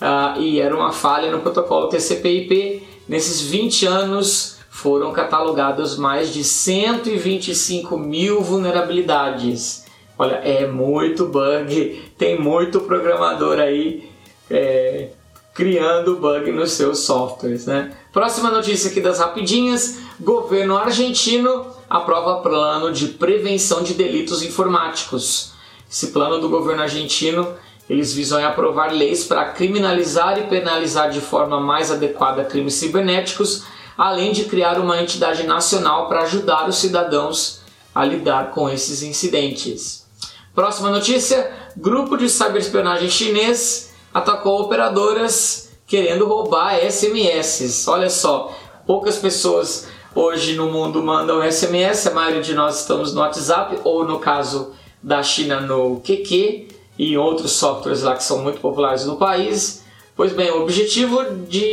uh, 0.00 0.40
e 0.40 0.60
era 0.60 0.74
uma 0.74 0.92
falha 0.92 1.30
no 1.30 1.40
protocolo 1.40 1.88
TCP/IP. 1.88 2.82
Nesses 3.08 3.40
20 3.40 3.86
anos 3.86 4.58
foram 4.70 5.12
catalogadas 5.12 5.96
mais 5.96 6.32
de 6.32 6.44
125 6.44 7.98
mil 7.98 8.40
vulnerabilidades. 8.40 9.84
Olha, 10.18 10.36
é 10.36 10.66
muito 10.66 11.26
bug, 11.26 12.02
tem 12.16 12.38
muito 12.38 12.80
programador 12.82 13.58
aí 13.58 14.08
é, 14.50 15.08
criando 15.54 16.16
bug 16.16 16.50
nos 16.52 16.72
seus 16.72 17.00
softwares, 17.00 17.66
né? 17.66 17.92
Próxima 18.12 18.50
notícia 18.50 18.90
aqui 18.90 19.00
das 19.00 19.18
rapidinhas: 19.18 19.98
governo 20.20 20.76
argentino 20.76 21.66
aprova 21.88 22.40
plano 22.40 22.92
de 22.92 23.08
prevenção 23.08 23.82
de 23.82 23.94
delitos 23.94 24.42
informáticos. 24.42 25.52
Esse 25.90 26.08
plano 26.08 26.40
do 26.40 26.48
governo 26.48 26.82
argentino 26.82 27.54
eles 27.90 28.12
visam 28.12 28.42
aprovar 28.46 28.92
leis 28.92 29.24
para 29.24 29.46
criminalizar 29.46 30.38
e 30.38 30.44
penalizar 30.44 31.10
de 31.10 31.20
forma 31.20 31.58
mais 31.58 31.90
adequada 31.90 32.44
crimes 32.44 32.74
cibernéticos, 32.74 33.64
além 33.98 34.30
de 34.30 34.44
criar 34.44 34.78
uma 34.78 35.02
entidade 35.02 35.42
nacional 35.42 36.06
para 36.06 36.22
ajudar 36.22 36.68
os 36.68 36.76
cidadãos 36.76 37.62
a 37.92 38.04
lidar 38.04 38.52
com 38.52 38.70
esses 38.70 39.02
incidentes. 39.02 40.06
Próxima 40.54 40.88
notícia: 40.88 41.50
grupo 41.76 42.16
de 42.16 42.28
ciberespionagem 42.28 43.10
chinês 43.10 43.92
atacou 44.14 44.60
operadoras 44.60 45.72
querendo 45.84 46.28
roubar 46.28 46.78
SMS. 46.88 47.88
Olha 47.88 48.08
só, 48.08 48.56
poucas 48.86 49.16
pessoas 49.16 49.88
hoje 50.14 50.54
no 50.54 50.70
mundo 50.70 51.02
mandam 51.02 51.42
SMS, 51.42 52.06
a 52.06 52.14
maioria 52.14 52.40
de 52.40 52.54
nós 52.54 52.82
estamos 52.82 53.12
no 53.12 53.20
WhatsApp 53.20 53.80
ou 53.82 54.04
no 54.04 54.20
caso 54.20 54.74
da 55.02 55.24
China 55.24 55.60
no 55.60 56.00
QQ 56.00 56.69
e 57.00 57.16
outros 57.16 57.52
softwares 57.52 58.02
lá 58.02 58.14
que 58.14 58.22
são 58.22 58.42
muito 58.42 58.60
populares 58.60 59.06
no 59.06 59.16
país. 59.16 59.82
Pois 60.14 60.34
bem, 60.34 60.50
o 60.50 60.60
objetivo 60.60 61.24
de 61.48 61.64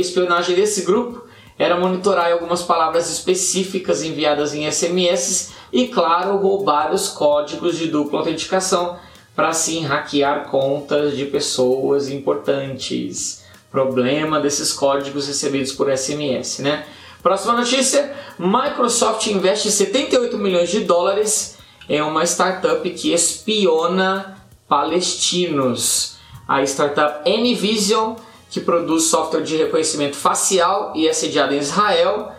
espionagem 0.00 0.56
desse 0.56 0.82
grupo 0.82 1.22
era 1.56 1.78
monitorar 1.78 2.32
algumas 2.32 2.64
palavras 2.64 3.08
específicas 3.08 4.02
enviadas 4.02 4.52
em 4.52 4.68
SMS 4.68 5.52
e, 5.72 5.86
claro, 5.86 6.36
roubar 6.36 6.92
os 6.92 7.08
códigos 7.08 7.78
de 7.78 7.86
dupla 7.86 8.18
autenticação 8.18 8.98
para 9.36 9.50
assim 9.50 9.84
hackear 9.84 10.50
contas 10.50 11.16
de 11.16 11.26
pessoas 11.26 12.08
importantes. 12.08 13.44
Problema 13.70 14.40
desses 14.40 14.72
códigos 14.72 15.28
recebidos 15.28 15.70
por 15.70 15.96
SMS, 15.96 16.58
né? 16.58 16.84
Próxima 17.22 17.52
notícia: 17.52 18.12
Microsoft 18.36 19.28
investe 19.28 19.70
78 19.70 20.36
milhões 20.38 20.70
de 20.70 20.80
dólares 20.80 21.56
em 21.88 22.02
uma 22.02 22.24
startup 22.24 22.90
que 22.90 23.12
espiona 23.12 24.41
palestinos. 24.68 26.16
A 26.46 26.62
startup 26.62 27.28
Nvision, 27.28 28.16
que 28.50 28.60
produz 28.60 29.04
software 29.04 29.42
de 29.42 29.56
reconhecimento 29.56 30.16
facial 30.16 30.92
e 30.94 31.08
é 31.08 31.12
sediada 31.12 31.54
em 31.54 31.58
Israel, 31.58 32.32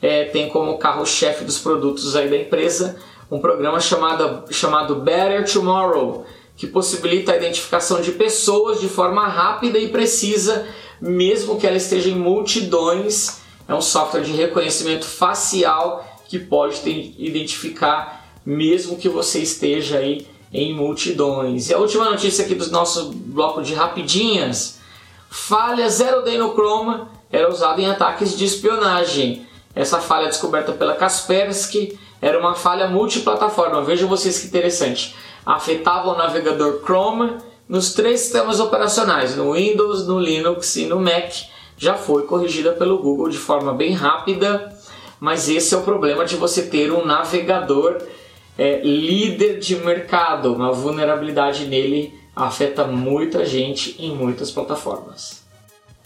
é, 0.00 0.24
tem 0.24 0.48
como 0.48 0.78
carro-chefe 0.78 1.44
dos 1.44 1.58
produtos 1.58 2.14
aí 2.14 2.28
da 2.28 2.36
empresa 2.36 2.96
um 3.30 3.40
programa 3.40 3.80
chamado, 3.80 4.44
chamado 4.52 4.96
Better 4.96 5.50
Tomorrow, 5.50 6.24
que 6.56 6.66
possibilita 6.66 7.32
a 7.32 7.36
identificação 7.36 8.00
de 8.00 8.12
pessoas 8.12 8.80
de 8.80 8.88
forma 8.88 9.26
rápida 9.26 9.78
e 9.78 9.88
precisa, 9.88 10.66
mesmo 11.00 11.58
que 11.58 11.66
ela 11.66 11.76
esteja 11.76 12.08
em 12.08 12.14
multidões. 12.14 13.40
É 13.68 13.74
um 13.74 13.80
software 13.80 14.22
de 14.22 14.32
reconhecimento 14.32 15.04
facial 15.04 16.06
que 16.28 16.38
pode 16.38 16.80
identificar 17.18 18.24
mesmo 18.44 18.96
que 18.96 19.08
você 19.08 19.40
esteja 19.40 19.98
aí 19.98 20.26
em 20.56 20.74
multidões. 20.74 21.68
E 21.68 21.74
a 21.74 21.78
última 21.78 22.10
notícia 22.10 22.44
aqui 22.44 22.54
do 22.54 22.70
nosso 22.70 23.12
bloco 23.12 23.62
de 23.62 23.74
rapidinhas: 23.74 24.78
falha 25.28 25.88
Zero 25.90 26.22
Day 26.22 26.38
no 26.38 26.54
Chrome 26.54 27.02
era 27.30 27.50
usada 27.50 27.80
em 27.80 27.86
ataques 27.86 28.36
de 28.36 28.46
espionagem. 28.46 29.46
Essa 29.74 30.00
falha 30.00 30.28
descoberta 30.28 30.72
pela 30.72 30.94
Kaspersky 30.94 31.98
era 32.22 32.38
uma 32.38 32.54
falha 32.54 32.88
multiplataforma. 32.88 33.82
Vejam 33.82 34.08
vocês 34.08 34.38
que 34.38 34.46
interessante. 34.46 35.14
Afetava 35.44 36.08
o 36.08 36.16
navegador 36.16 36.80
Chrome 36.82 37.36
nos 37.68 37.92
três 37.92 38.20
sistemas 38.20 38.58
operacionais, 38.58 39.36
no 39.36 39.52
Windows, 39.52 40.06
no 40.06 40.18
Linux 40.18 40.76
e 40.76 40.86
no 40.86 40.98
Mac. 40.98 41.32
Já 41.76 41.94
foi 41.94 42.22
corrigida 42.22 42.72
pelo 42.72 42.98
Google 42.98 43.28
de 43.28 43.36
forma 43.36 43.74
bem 43.74 43.92
rápida, 43.92 44.74
mas 45.20 45.50
esse 45.50 45.74
é 45.74 45.76
o 45.76 45.82
problema 45.82 46.24
de 46.24 46.36
você 46.36 46.62
ter 46.62 46.90
um 46.90 47.04
navegador 47.04 47.98
é 48.58 48.80
líder 48.82 49.58
de 49.58 49.76
mercado. 49.76 50.54
Uma 50.54 50.72
vulnerabilidade 50.72 51.66
nele 51.66 52.14
afeta 52.34 52.84
muita 52.84 53.44
gente 53.44 53.96
em 53.98 54.14
muitas 54.14 54.50
plataformas. 54.50 55.44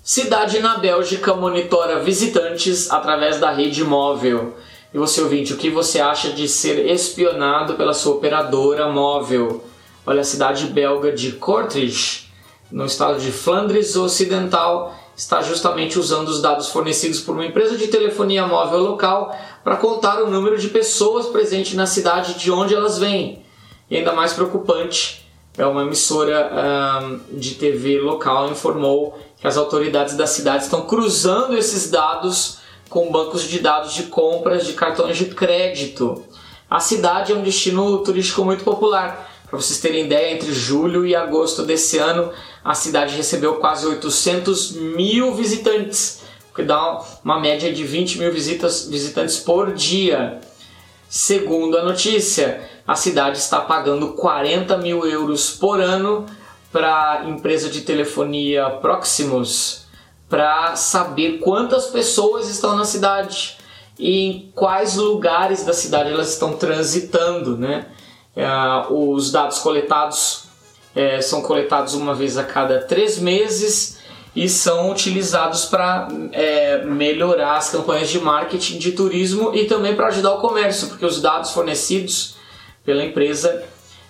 Cidade 0.03 0.61
na 0.61 0.79
Bélgica 0.79 1.35
monitora 1.35 2.01
visitantes 2.01 2.91
através 2.91 3.39
da 3.39 3.51
rede 3.51 3.85
móvel. 3.85 4.55
E 4.93 4.99
você 4.99 5.21
ouvinte, 5.21 5.53
o 5.53 5.57
que 5.57 5.71
você 5.71 6.01
acha 6.01 6.31
de 6.31 6.49
ser 6.49 6.91
espionado 6.91 7.75
pela 7.75 7.95
sua 7.95 8.15
operadora 8.15 8.89
móvel? 8.89 9.63
Olha, 10.05 10.23
a 10.23 10.25
cidade 10.25 10.67
belga 10.67 11.13
de 11.13 11.33
Kortrijk, 11.33 12.25
no 12.73 12.87
estado 12.87 13.21
de 13.21 13.31
Flandres 13.31 13.95
Ocidental, 13.95 14.95
está 15.17 15.43
justamente 15.43 15.99
usando 15.99 16.29
os 16.29 16.41
dados 16.41 16.69
fornecidos 16.69 17.21
por 17.21 17.35
uma 17.35 17.45
empresa 17.45 17.77
de 17.77 17.89
telefonia 17.89 18.47
móvel 18.47 18.81
local 18.81 19.37
para 19.63 19.77
contar 19.77 20.23
o 20.23 20.31
número 20.31 20.59
de 20.59 20.69
pessoas 20.69 21.27
presentes 21.27 21.75
na 21.75 21.87
cidade 21.87 22.35
de 22.35 22.51
onde 22.51 22.75
elas 22.75 22.99
vêm. 22.99 23.45
E 23.91 23.97
ainda 23.97 24.13
mais 24.13 24.33
preocupante, 24.33 25.29
é 25.59 25.67
uma 25.67 25.83
emissora 25.83 26.51
um, 27.03 27.39
de 27.39 27.57
TV 27.57 28.01
local 28.01 28.51
informou 28.51 29.19
que 29.37 29.47
as 29.47 29.57
autoridades 29.57 30.17
da 30.17 30.27
cidade 30.27 30.65
estão 30.65 30.83
cruzando 30.83 31.57
esses 31.57 31.91
dados 31.91 32.59
com 32.89 33.11
bancos 33.11 33.43
de 33.43 33.59
dados 33.59 33.93
de 33.93 34.05
compras 34.05 34.67
de 34.67 34.73
cartões 34.73 35.17
de 35.17 35.27
crédito. 35.27 36.25
A 36.69 36.81
cidade 36.81 37.33
é 37.33 37.35
um 37.35 37.43
destino 37.43 37.99
turístico 37.99 38.45
muito 38.45 38.65
popular. 38.65 39.29
Para 39.49 39.61
vocês 39.61 39.81
terem 39.81 40.07
ideia, 40.07 40.33
entre 40.33 40.53
julho 40.53 41.05
e 41.05 41.15
agosto 41.17 41.65
desse 41.65 41.99
ano, 41.99 42.31
a 42.65 42.75
cidade 42.75 43.17
recebeu 43.17 43.57
quase 43.57 43.87
800 43.87 44.73
mil 44.73 45.35
visitantes 45.35 46.21
que 46.55 46.63
dá 46.63 47.03
uma 47.25 47.39
média 47.39 47.73
de 47.73 47.85
20 47.85 48.19
mil 48.19 48.33
visitas, 48.33 48.89
visitantes 48.89 49.39
por 49.39 49.73
dia. 49.73 50.41
Segundo 51.09 51.77
a 51.77 51.83
notícia, 51.83 52.69
a 52.87 52.95
cidade 52.95 53.39
está 53.39 53.61
pagando 53.61 54.13
40 54.15 54.77
mil 54.79 55.07
euros 55.07 55.51
por 55.51 55.81
ano 55.81 56.27
para 56.73 57.21
a 57.21 57.25
empresa 57.29 57.69
de 57.69 57.81
telefonia 57.83 58.71
Proximus 58.71 59.87
para 60.29 60.77
saber 60.77 61.39
quantas 61.39 61.87
pessoas 61.87 62.49
estão 62.49 62.77
na 62.77 62.85
cidade 62.85 63.57
e 63.99 64.27
em 64.27 64.53
quais 64.55 64.97
lugares 64.97 65.65
da 65.65 65.73
cidade 65.73 66.13
elas 66.13 66.33
estão 66.33 66.57
transitando, 66.57 67.59
né? 67.59 67.87
É, 68.37 68.47
os 68.89 69.33
dados 69.33 69.59
coletados 69.59 70.45
é, 70.95 71.21
são 71.21 71.43
coletados 71.43 71.95
uma 71.95 72.15
vez 72.15 72.39
a 72.39 72.45
cada 72.45 72.81
três 72.81 73.19
meses 73.19 74.00
e 74.35 74.49
são 74.49 74.91
utilizados 74.91 75.65
para 75.65 76.09
é, 76.33 76.85
melhorar 76.85 77.57
as 77.57 77.71
campanhas 77.71 78.09
de 78.09 78.21
marketing 78.21 78.79
de 78.79 78.93
turismo 78.93 79.55
e 79.55 79.65
também 79.65 79.95
para 79.97 80.07
ajudar 80.07 80.35
o 80.35 80.41
comércio, 80.41 80.89
porque 80.89 81.05
os 81.05 81.21
dados 81.21 81.51
fornecidos 81.51 82.37
pela 82.85 83.05
empresa, 83.05 83.65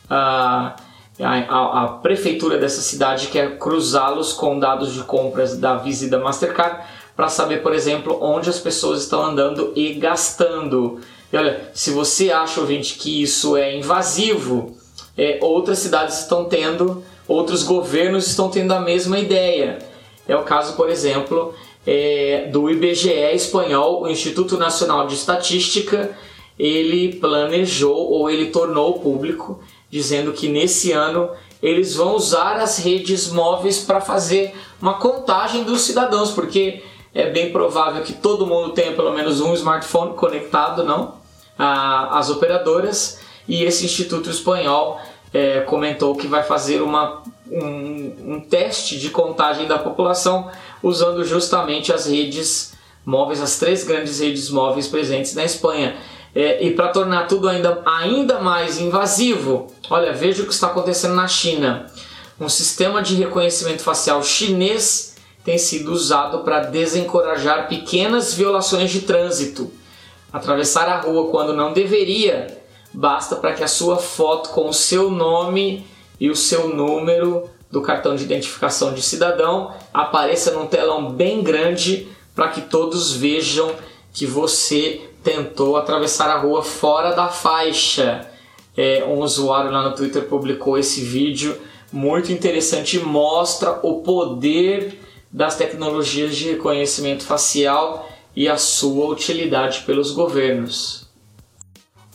a, 0.09 0.77
a, 1.19 1.85
a 1.85 1.89
prefeitura 2.03 2.59
dessa 2.59 2.83
cidade 2.83 3.29
quer 3.29 3.59
cruzá-los 3.59 4.33
com 4.33 4.59
dados 4.59 4.93
de 4.93 5.03
compras 5.03 5.57
da 5.57 5.77
Visa 5.77 6.07
e 6.07 6.11
da 6.11 6.19
Mastercard 6.19 6.85
para 7.17 7.29
saber, 7.29 7.63
por 7.63 7.75
exemplo, 7.75 8.19
onde 8.23 8.49
as 8.49 8.59
pessoas 8.59 9.03
estão 9.03 9.23
andando 9.23 9.73
e 9.75 9.95
gastando. 9.95 11.01
E 11.33 11.37
olha, 11.37 11.71
se 11.75 11.91
você 11.91 12.31
acha, 12.31 12.61
ouvinte, 12.61 12.95
que 12.95 13.23
isso 13.23 13.57
é 13.57 13.77
invasivo, 13.77 14.77
é, 15.17 15.39
outras 15.43 15.79
cidades 15.79 16.19
estão 16.21 16.45
tendo, 16.45 17.03
outros 17.29 17.63
governos 17.63 18.27
estão 18.27 18.49
tendo 18.49 18.73
a 18.73 18.81
mesma 18.81 19.19
ideia. 19.19 19.90
É 20.31 20.37
o 20.37 20.45
caso, 20.45 20.77
por 20.77 20.89
exemplo, 20.89 21.53
é, 21.85 22.49
do 22.53 22.71
IBGE 22.71 23.11
espanhol, 23.35 24.03
o 24.03 24.09
Instituto 24.09 24.57
Nacional 24.57 25.09
de 25.09 25.15
Estatística, 25.15 26.17
ele 26.57 27.15
planejou 27.17 27.97
ou 27.97 28.31
ele 28.31 28.47
tornou 28.51 29.01
público 29.01 29.61
dizendo 29.91 30.33
que 30.33 30.49
nesse 30.49 30.93
ano 30.93 31.31
eles 31.61 31.97
vão 31.97 32.15
usar 32.15 32.59
as 32.59 32.79
redes 32.79 33.33
móveis 33.33 33.81
para 33.81 34.01
fazer 34.01 34.55
uma 34.81 34.95
contagem 34.95 35.65
dos 35.65 35.81
cidadãos, 35.81 36.31
porque 36.31 36.81
é 37.13 37.29
bem 37.29 37.51
provável 37.51 38.05
que 38.05 38.13
todo 38.13 38.47
mundo 38.47 38.71
tenha 38.71 38.93
pelo 38.93 39.13
menos 39.13 39.41
um 39.41 39.53
smartphone 39.55 40.15
conectado, 40.15 40.85
não? 40.85 41.17
Às 41.59 42.31
operadoras 42.31 43.19
e 43.49 43.65
esse 43.65 43.85
instituto 43.85 44.31
espanhol 44.31 45.01
é, 45.35 45.61
comentou 45.63 46.15
que 46.15 46.29
vai 46.29 46.45
fazer 46.45 46.81
uma, 46.81 47.21
um, 47.51 48.35
um 48.35 48.41
teste 48.41 48.99
de 48.99 49.11
contagem 49.11 49.67
da 49.67 49.79
população 49.79 50.51
usando 50.83 51.25
justamente 51.25 51.93
as 51.93 52.07
redes 52.07 52.73
móveis, 53.05 53.41
as 53.41 53.59
três 53.59 53.85
grandes 53.85 54.21
redes 54.21 54.51
móveis 54.51 54.87
presentes 54.87 55.35
na 55.35 55.45
Espanha. 55.45 55.97
É, 56.35 56.65
e 56.65 56.73
para 56.73 56.89
tornar 56.89 57.27
tudo 57.27 57.49
ainda, 57.49 57.83
ainda 57.85 58.41
mais 58.41 58.81
invasivo, 58.81 59.67
olha, 59.89 60.13
veja 60.13 60.43
o 60.43 60.47
que 60.47 60.53
está 60.53 60.69
acontecendo 60.69 61.15
na 61.15 61.27
China. 61.27 61.87
Um 62.41 62.49
sistema 62.49 63.03
de 63.03 63.17
reconhecimento 63.17 63.83
facial 63.83 64.23
chinês 64.23 65.17
tem 65.45 65.59
sido 65.59 65.93
usado 65.93 66.45
para 66.45 66.61
desencorajar 66.61 67.69
pequenas 67.69 68.33
violações 68.33 68.91
de 68.91 69.01
trânsito. 69.01 69.71
Atravessar 70.33 70.89
a 70.89 71.01
rua 71.01 71.31
quando 71.31 71.53
não 71.53 71.73
deveria 71.73 72.61
basta 72.93 73.37
para 73.37 73.53
que 73.53 73.63
a 73.63 73.69
sua 73.69 73.97
foto 73.97 74.51
com 74.51 74.69
o 74.69 74.75
seu 74.75 75.11
nome 75.11 75.87
e 76.21 76.29
o 76.29 76.37
seu 76.37 76.69
número 76.69 77.49
do 77.71 77.81
cartão 77.81 78.15
de 78.15 78.25
identificação 78.25 78.93
de 78.93 79.01
cidadão 79.01 79.73
apareça 79.93 80.51
num 80.51 80.67
telão 80.67 81.11
bem 81.11 81.43
grande 81.43 82.09
para 82.35 82.49
que 82.49 82.61
todos 82.63 83.13
vejam 83.13 83.75
que 84.13 84.27
você 84.27 85.09
tentou 85.23 85.77
atravessar 85.77 86.29
a 86.29 86.39
rua 86.39 86.63
fora 86.63 87.13
da 87.13 87.29
faixa. 87.29 88.29
É, 88.77 89.05
um 89.05 89.21
usuário 89.21 89.71
lá 89.71 89.89
no 89.89 89.95
Twitter 89.95 90.25
publicou 90.25 90.79
esse 90.79 91.01
vídeo 91.01 91.57
muito 91.93 92.33
interessante 92.33 92.97
e 92.97 93.01
mostra 93.01 93.79
o 93.83 94.03
poder 94.03 94.99
das 95.31 95.57
tecnologias 95.57 96.37
de 96.37 96.51
reconhecimento 96.51 97.25
facial 97.25 98.09
e 98.35 98.49
a 98.49 98.57
sua 98.57 99.07
utilidade 99.07 99.83
pelos 99.87 100.13
governos. 100.13 101.10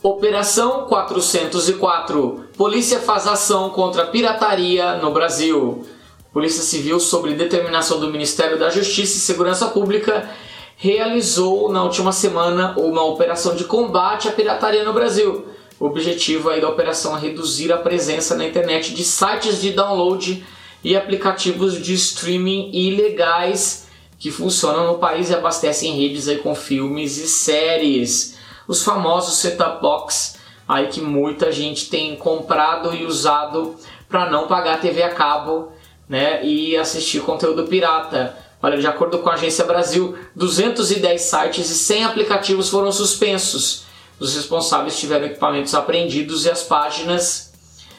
Operação 0.02 0.86
404. 0.86 2.44
Polícia 2.56 3.00
faz 3.00 3.26
ação 3.26 3.70
contra 3.70 4.06
pirataria 4.06 4.96
no 4.96 5.10
Brasil. 5.10 5.86
Polícia 6.32 6.62
Civil, 6.62 7.00
sob 7.00 7.32
determinação 7.32 7.98
do 7.98 8.12
Ministério 8.12 8.58
da 8.58 8.68
Justiça 8.68 9.16
e 9.16 9.20
Segurança 9.20 9.68
Pública, 9.68 10.28
realizou 10.76 11.72
na 11.72 11.82
última 11.82 12.12
semana 12.12 12.74
uma 12.78 13.02
operação 13.04 13.56
de 13.56 13.64
combate 13.64 14.28
à 14.28 14.32
pirataria 14.32 14.84
no 14.84 14.92
Brasil. 14.92 15.46
O 15.80 15.86
objetivo 15.86 16.50
aí 16.50 16.60
da 16.60 16.68
operação 16.68 17.16
é 17.16 17.20
reduzir 17.20 17.72
a 17.72 17.78
presença 17.78 18.36
na 18.36 18.44
internet 18.44 18.94
de 18.94 19.02
sites 19.02 19.60
de 19.60 19.72
download 19.72 20.44
e 20.84 20.94
aplicativos 20.94 21.80
de 21.80 21.94
streaming 21.94 22.70
ilegais 22.72 23.86
que 24.18 24.30
funcionam 24.30 24.92
no 24.92 24.98
país 24.98 25.30
e 25.30 25.34
abastecem 25.34 25.96
redes 25.96 26.28
aí 26.28 26.36
com 26.36 26.54
filmes 26.54 27.16
e 27.16 27.26
séries. 27.26 28.35
Os 28.66 28.82
famosos 28.82 29.36
set-top 29.36 29.80
box 29.80 30.36
aí 30.68 30.88
que 30.88 31.00
muita 31.00 31.52
gente 31.52 31.88
tem 31.88 32.16
comprado 32.16 32.94
e 32.94 33.04
usado 33.04 33.76
para 34.08 34.30
não 34.30 34.46
pagar 34.46 34.80
TV 34.80 35.02
a 35.02 35.14
cabo, 35.14 35.72
né, 36.08 36.44
e 36.44 36.76
assistir 36.76 37.20
conteúdo 37.20 37.66
pirata. 37.66 38.36
Olha, 38.62 38.78
de 38.78 38.86
acordo 38.86 39.18
com 39.18 39.28
a 39.28 39.34
Agência 39.34 39.64
Brasil, 39.64 40.16
210 40.34 41.20
sites 41.20 41.70
e 41.70 41.74
100 41.74 42.04
aplicativos 42.04 42.68
foram 42.68 42.90
suspensos. 42.90 43.84
Os 44.18 44.34
responsáveis 44.34 44.98
tiveram 44.98 45.26
equipamentos 45.26 45.74
apreendidos 45.74 46.46
e 46.46 46.50
as 46.50 46.62
páginas 46.62 47.52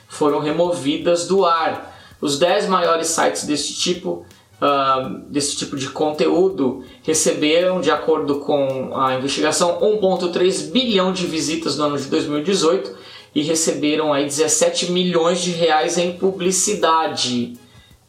foram 0.07 0.39
removidas 0.39 1.27
do 1.27 1.45
ar. 1.45 1.95
Os 2.19 2.39
10 2.39 2.67
maiores 2.67 3.07
sites 3.07 3.43
desse 3.45 3.73
tipo, 3.75 4.25
uh, 4.61 5.19
desse 5.29 5.55
tipo 5.55 5.75
de 5.75 5.89
conteúdo 5.89 6.83
receberam, 7.03 7.81
de 7.81 7.91
acordo 7.91 8.39
com 8.39 8.97
a 8.97 9.15
investigação, 9.15 9.79
1,3 9.79 10.71
bilhão 10.71 11.11
de 11.11 11.25
visitas 11.25 11.77
no 11.77 11.85
ano 11.85 11.97
de 11.97 12.05
2018 12.05 12.95
e 13.35 13.41
receberam 13.41 14.13
aí 14.13 14.25
17 14.25 14.91
milhões 14.91 15.41
de 15.41 15.51
reais 15.51 15.97
em 15.97 16.13
publicidade. 16.13 17.53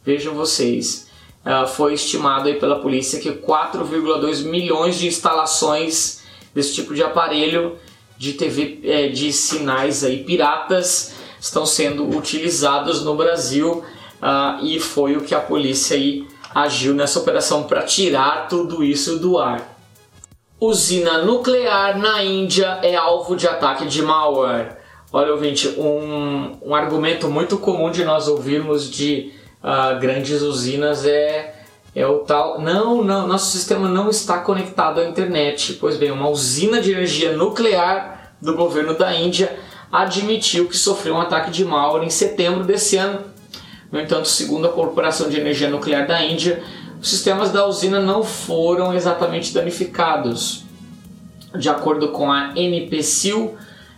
Vejam 0.03 0.33
vocês. 0.33 1.07
Uh, 1.45 1.67
foi 1.67 1.93
estimado 1.93 2.47
aí 2.47 2.59
pela 2.59 2.79
polícia 2.79 3.19
que 3.19 3.31
4,2 3.31 4.43
milhões 4.43 4.97
de 4.97 5.07
instalações 5.07 6.21
desse 6.53 6.73
tipo 6.73 6.93
de 6.93 7.03
aparelho 7.03 7.77
de 8.17 8.33
TV 8.33 8.79
é, 8.83 9.07
de 9.07 9.31
sinais 9.31 10.03
aí 10.03 10.23
piratas 10.25 11.13
estão 11.39 11.65
sendo 11.65 12.09
utilizados 12.17 13.01
no 13.03 13.15
Brasil 13.15 13.81
uh, 14.21 14.65
e 14.65 14.77
foi 14.79 15.15
o 15.15 15.21
que 15.21 15.33
a 15.33 15.39
polícia 15.39 15.95
aí 15.95 16.27
agiu 16.53 16.93
nessa 16.93 17.19
operação 17.19 17.63
para 17.63 17.83
tirar 17.83 18.47
tudo 18.47 18.83
isso 18.83 19.19
do 19.19 19.37
ar. 19.37 19.77
Usina 20.59 21.19
nuclear 21.19 21.97
na 21.97 22.23
Índia 22.23 22.79
é 22.81 22.95
alvo 22.95 23.35
de 23.35 23.47
ataque 23.47 23.85
de 23.85 24.01
malware. 24.01 24.77
Olha, 25.11 25.31
ouvinte, 25.31 25.67
um, 25.77 26.57
um 26.61 26.75
argumento 26.75 27.29
muito 27.29 27.57
comum 27.57 27.89
de 27.89 28.03
nós 28.03 28.27
ouvirmos 28.27 28.89
de 28.89 29.31
uh, 29.63 29.99
grandes 29.99 30.41
usinas 30.41 31.05
é, 31.05 31.55
é 31.95 32.05
o 32.05 32.19
tal. 32.19 32.59
Não, 32.59 33.03
não, 33.03 33.25
nosso 33.25 33.51
sistema 33.51 33.87
não 33.87 34.09
está 34.09 34.39
conectado 34.39 34.99
à 34.99 35.05
internet. 35.05 35.73
Pois 35.79 35.97
bem, 35.97 36.11
uma 36.11 36.29
usina 36.29 36.81
de 36.81 36.91
energia 36.91 37.35
nuclear 37.35 38.33
do 38.41 38.53
governo 38.55 38.93
da 38.93 39.15
Índia 39.15 39.57
admitiu 39.91 40.67
que 40.67 40.77
sofreu 40.77 41.15
um 41.15 41.21
ataque 41.21 41.49
de 41.49 41.65
malware 41.65 42.05
em 42.05 42.09
setembro 42.09 42.63
desse 42.63 42.97
ano 42.97 43.21
no 43.91 43.99
entanto, 43.99 44.27
segundo 44.27 44.67
a 44.67 44.71
Corporação 44.71 45.29
de 45.29 45.39
Energia 45.39 45.69
Nuclear 45.69 46.07
da 46.07 46.23
Índia, 46.23 46.61
os 47.01 47.09
sistemas 47.09 47.51
da 47.51 47.65
usina 47.65 47.99
não 47.99 48.23
foram 48.23 48.93
exatamente 48.93 49.53
danificados. 49.53 50.63
De 51.57 51.69
acordo 51.69 52.09
com 52.09 52.31
a 52.31 52.53
NPCIL, 52.55 53.55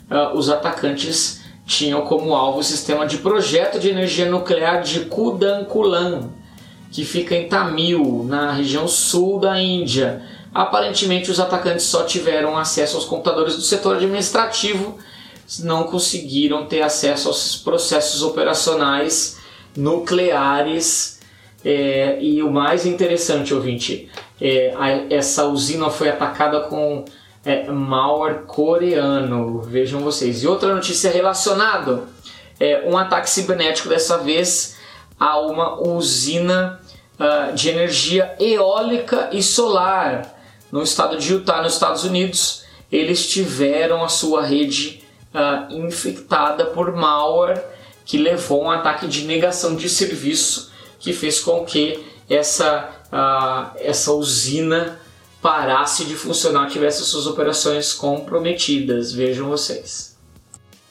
uh, 0.10 0.38
os 0.38 0.50
atacantes 0.50 1.42
tinham 1.66 2.02
como 2.02 2.34
alvo 2.34 2.60
o 2.60 2.64
sistema 2.64 3.06
de 3.06 3.18
projeto 3.18 3.80
de 3.80 3.90
energia 3.90 4.30
nuclear 4.30 4.82
de 4.82 5.02
Kudankulam, 5.02 6.32
que 6.90 7.04
fica 7.04 7.36
em 7.36 7.50
Tamil, 7.50 8.26
na 8.28 8.52
região 8.52 8.88
sul 8.88 9.40
da 9.40 9.60
Índia. 9.60 10.22
Aparentemente, 10.54 11.32
os 11.32 11.40
atacantes 11.40 11.86
só 11.86 12.04
tiveram 12.04 12.58
acesso 12.58 12.96
aos 12.96 13.06
computadores 13.06 13.56
do 13.56 13.62
setor 13.62 13.96
administrativo, 13.98 14.98
não 15.60 15.84
conseguiram 15.84 16.66
ter 16.66 16.82
acesso 16.82 17.28
aos 17.28 17.58
processos 17.58 18.24
operacionais 18.24 19.41
nucleares. 19.76 21.20
É, 21.64 22.18
e 22.20 22.42
o 22.42 22.52
mais 22.52 22.86
interessante, 22.86 23.54
ouvinte, 23.54 24.10
é, 24.40 24.74
a, 24.76 25.14
essa 25.14 25.46
usina 25.46 25.90
foi 25.92 26.10
atacada 26.10 26.62
com 26.62 27.06
é, 27.46 27.70
malware 27.70 28.44
coreano. 28.48 29.62
Vejam 29.62 30.02
vocês. 30.02 30.44
E 30.44 30.48
outra 30.48 30.74
notícia 30.74 31.12
relacionada: 31.12 32.04
é, 32.60 32.84
um 32.88 32.98
ataque 32.98 33.30
cibernético, 33.30 33.90
dessa 33.90 34.18
vez 34.18 34.78
a 35.20 35.40
uma 35.40 35.80
usina 35.80 36.80
uh, 37.20 37.54
de 37.54 37.70
energia 37.70 38.36
eólica 38.40 39.30
e 39.32 39.44
solar 39.44 40.36
no 40.72 40.82
estado 40.82 41.18
de 41.18 41.34
Utah, 41.34 41.62
nos 41.62 41.74
Estados 41.74 42.04
Unidos. 42.04 42.64
Eles 42.92 43.30
tiveram 43.30 44.04
a 44.04 44.10
sua 44.10 44.42
rede 44.44 45.04
uh, 45.32 45.72
infectada 45.72 46.66
por 46.66 46.92
malware 46.96 47.62
que 48.06 48.18
levou 48.18 48.64
a 48.64 48.68
um 48.68 48.72
ataque 48.72 49.08
de 49.08 49.26
negação 49.26 49.76
de 49.76 49.90
serviço 49.90 50.72
que 51.00 51.14
fez 51.14 51.40
com 51.40 51.66
que 51.66 52.04
essa, 52.30 52.90
uh, 53.12 53.78
essa 53.80 54.12
usina 54.14 55.00
parasse 55.42 56.06
de 56.06 56.16
funcionar, 56.16 56.70
tivesse 56.70 57.04
suas 57.04 57.26
operações 57.26 57.94
comprometidas. 57.94 59.12
Vejam 59.12 59.50
vocês. 59.50 60.16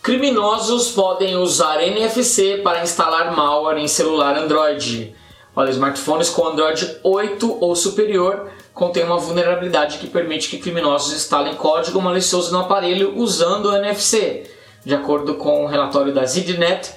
Criminosos 0.02 0.90
podem 0.90 1.36
usar 1.36 1.80
NFC 1.82 2.60
para 2.64 2.82
instalar 2.82 3.36
malware 3.36 3.78
em 3.78 3.86
celular 3.86 4.36
Android. 4.36 5.14
Olha, 5.54 5.70
smartphones 5.70 6.30
com 6.30 6.48
Android 6.48 6.96
8 7.02 7.58
ou 7.60 7.76
superior 7.76 8.50
contêm 8.72 9.04
uma 9.04 9.18
vulnerabilidade 9.18 9.98
que 9.98 10.06
permite 10.06 10.48
que 10.48 10.58
criminosos 10.58 11.12
instalem 11.12 11.54
código 11.54 12.00
malicioso 12.00 12.52
no 12.52 12.60
aparelho 12.60 13.16
usando 13.18 13.66
o 13.66 13.76
NFC. 13.76 14.50
De 14.84 14.94
acordo 14.94 15.34
com 15.34 15.60
o 15.60 15.64
um 15.64 15.66
relatório 15.66 16.14
da 16.14 16.24
ZDNet, 16.24 16.94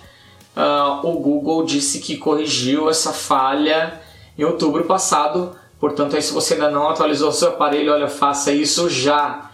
uh, 0.56 1.08
o 1.08 1.20
Google 1.20 1.64
disse 1.66 2.00
que 2.00 2.18
corrigiu 2.18 2.90
essa 2.90 3.14
falha 3.14 4.02
em 4.38 4.44
outubro 4.44 4.84
passado. 4.86 5.56
Portanto, 5.80 6.16
aí, 6.16 6.22
se 6.22 6.34
você 6.34 6.54
ainda 6.54 6.72
não 6.72 6.90
atualizou 6.90 7.32
seu 7.32 7.50
aparelho, 7.50 7.94
olha, 7.94 8.08
faça 8.08 8.52
isso 8.52 8.90
já. 8.90 9.52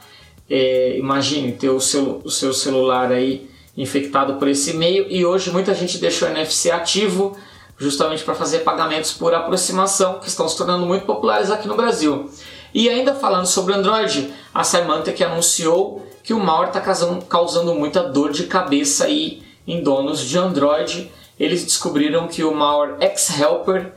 É, 0.50 0.98
imagine 0.98 1.52
ter 1.52 1.70
o 1.70 1.80
seu, 1.80 2.22
o 2.24 2.30
seu 2.30 2.54
celular 2.54 3.12
aí 3.12 3.50
infectado 3.78 4.36
por 4.36 4.48
esse 4.48 4.72
e-mail 4.72 5.06
e 5.10 5.24
hoje 5.24 5.52
muita 5.52 5.74
gente 5.76 6.00
deixa 6.00 6.26
o 6.26 6.30
NFC 6.30 6.72
ativo 6.72 7.38
justamente 7.78 8.24
para 8.24 8.36
fazer 8.36 8.60
pagamentos 8.60 9.14
por 9.14 9.34
aproximação 9.34 10.20
que 10.20 10.28
estão 10.28 10.50
se 10.50 10.58
tornando 10.58 10.86
muito 10.86 11.06
populares 11.06 11.50
aqui 11.50 11.68
no 11.68 11.76
Brasil. 11.76 12.30
E 12.74 12.90
ainda 12.90 13.16
falando 13.16 13.46
sobre 13.46 13.74
Android, 13.74 14.34
a 14.54 14.64
Symantec 14.64 15.24
anunciou 15.24 16.06
que 16.22 16.34
o 16.34 16.40
malware 16.40 16.68
está 16.68 16.82
causando, 16.82 17.26
causando 17.26 17.74
muita 17.74 18.04
dor 18.04 18.32
de 18.32 18.44
cabeça 18.44 19.06
aí 19.06 19.42
em 19.68 19.82
donos 19.82 20.22
de 20.22 20.38
Android. 20.38 21.12
Eles 21.40 21.64
descobriram 21.64 22.28
que 22.28 22.44
o 22.44 22.54
malware 22.54 22.98
X-Helper 23.00 23.94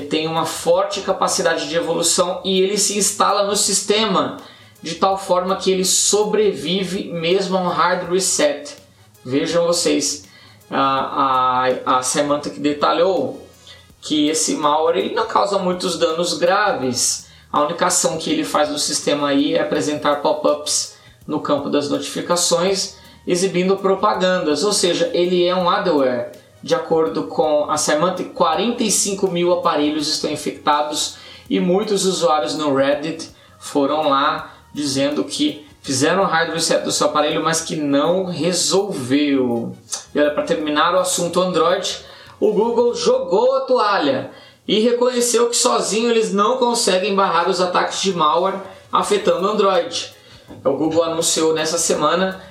tem 0.00 0.26
uma 0.26 0.44
forte 0.44 1.00
capacidade 1.00 1.68
de 1.68 1.76
evolução 1.76 2.40
e 2.44 2.60
ele 2.60 2.76
se 2.78 2.98
instala 2.98 3.44
no 3.44 3.56
sistema 3.56 4.36
de 4.82 4.96
tal 4.96 5.18
forma 5.18 5.56
que 5.56 5.70
ele 5.70 5.84
sobrevive 5.84 7.04
mesmo 7.12 7.56
a 7.56 7.60
um 7.60 7.68
hard 7.68 8.10
reset. 8.10 8.76
Vejam 9.24 9.66
vocês, 9.66 10.26
a, 10.70 11.66
a, 11.86 11.98
a 11.98 12.02
Symantec 12.02 12.60
detalhou 12.60 13.46
que 14.00 14.28
esse 14.28 14.54
malware 14.54 14.98
ele 14.98 15.14
não 15.14 15.26
causa 15.26 15.58
muitos 15.58 15.98
danos 15.98 16.34
graves. 16.34 17.26
A 17.52 17.62
única 17.62 17.86
ação 17.86 18.18
que 18.18 18.30
ele 18.30 18.44
faz 18.44 18.68
no 18.68 18.78
sistema 18.78 19.28
aí 19.28 19.54
é 19.54 19.62
apresentar 19.62 20.16
pop-ups 20.16 20.96
no 21.26 21.40
campo 21.40 21.68
das 21.68 21.88
notificações, 21.88 22.96
exibindo 23.26 23.76
propagandas, 23.76 24.62
ou 24.62 24.72
seja, 24.72 25.10
ele 25.12 25.46
é 25.46 25.54
um 25.54 25.68
adware. 25.68 26.32
De 26.62 26.74
acordo 26.74 27.24
com 27.24 27.70
a 27.70 27.76
Symantec, 27.76 28.30
45 28.30 29.30
mil 29.30 29.52
aparelhos 29.52 30.08
estão 30.08 30.30
infectados 30.30 31.16
e 31.48 31.60
muitos 31.60 32.04
usuários 32.04 32.56
no 32.56 32.74
Reddit 32.74 33.30
foram 33.58 34.08
lá 34.08 34.54
dizendo 34.72 35.24
que 35.24 35.66
fizeram 35.80 36.22
o 36.22 36.26
hard 36.26 36.52
reset 36.52 36.82
do 36.82 36.90
seu 36.90 37.06
aparelho, 37.06 37.42
mas 37.42 37.60
que 37.60 37.76
não 37.76 38.24
resolveu. 38.24 39.76
E 40.14 40.20
olha, 40.20 40.32
para 40.32 40.42
terminar 40.42 40.94
o 40.94 40.98
assunto 40.98 41.40
Android, 41.40 41.98
o 42.40 42.52
Google 42.52 42.94
jogou 42.94 43.56
a 43.56 43.60
toalha 43.60 44.30
e 44.66 44.80
reconheceu 44.80 45.48
que 45.48 45.56
sozinho 45.56 46.10
eles 46.10 46.32
não 46.32 46.58
conseguem 46.58 47.14
barrar 47.14 47.48
os 47.48 47.60
ataques 47.60 48.02
de 48.02 48.12
malware 48.12 48.60
afetando 48.92 49.46
o 49.46 49.50
Android. 49.50 50.12
O 50.64 50.72
Google 50.72 51.04
anunciou 51.04 51.54
nessa 51.54 51.78
semana 51.78 52.42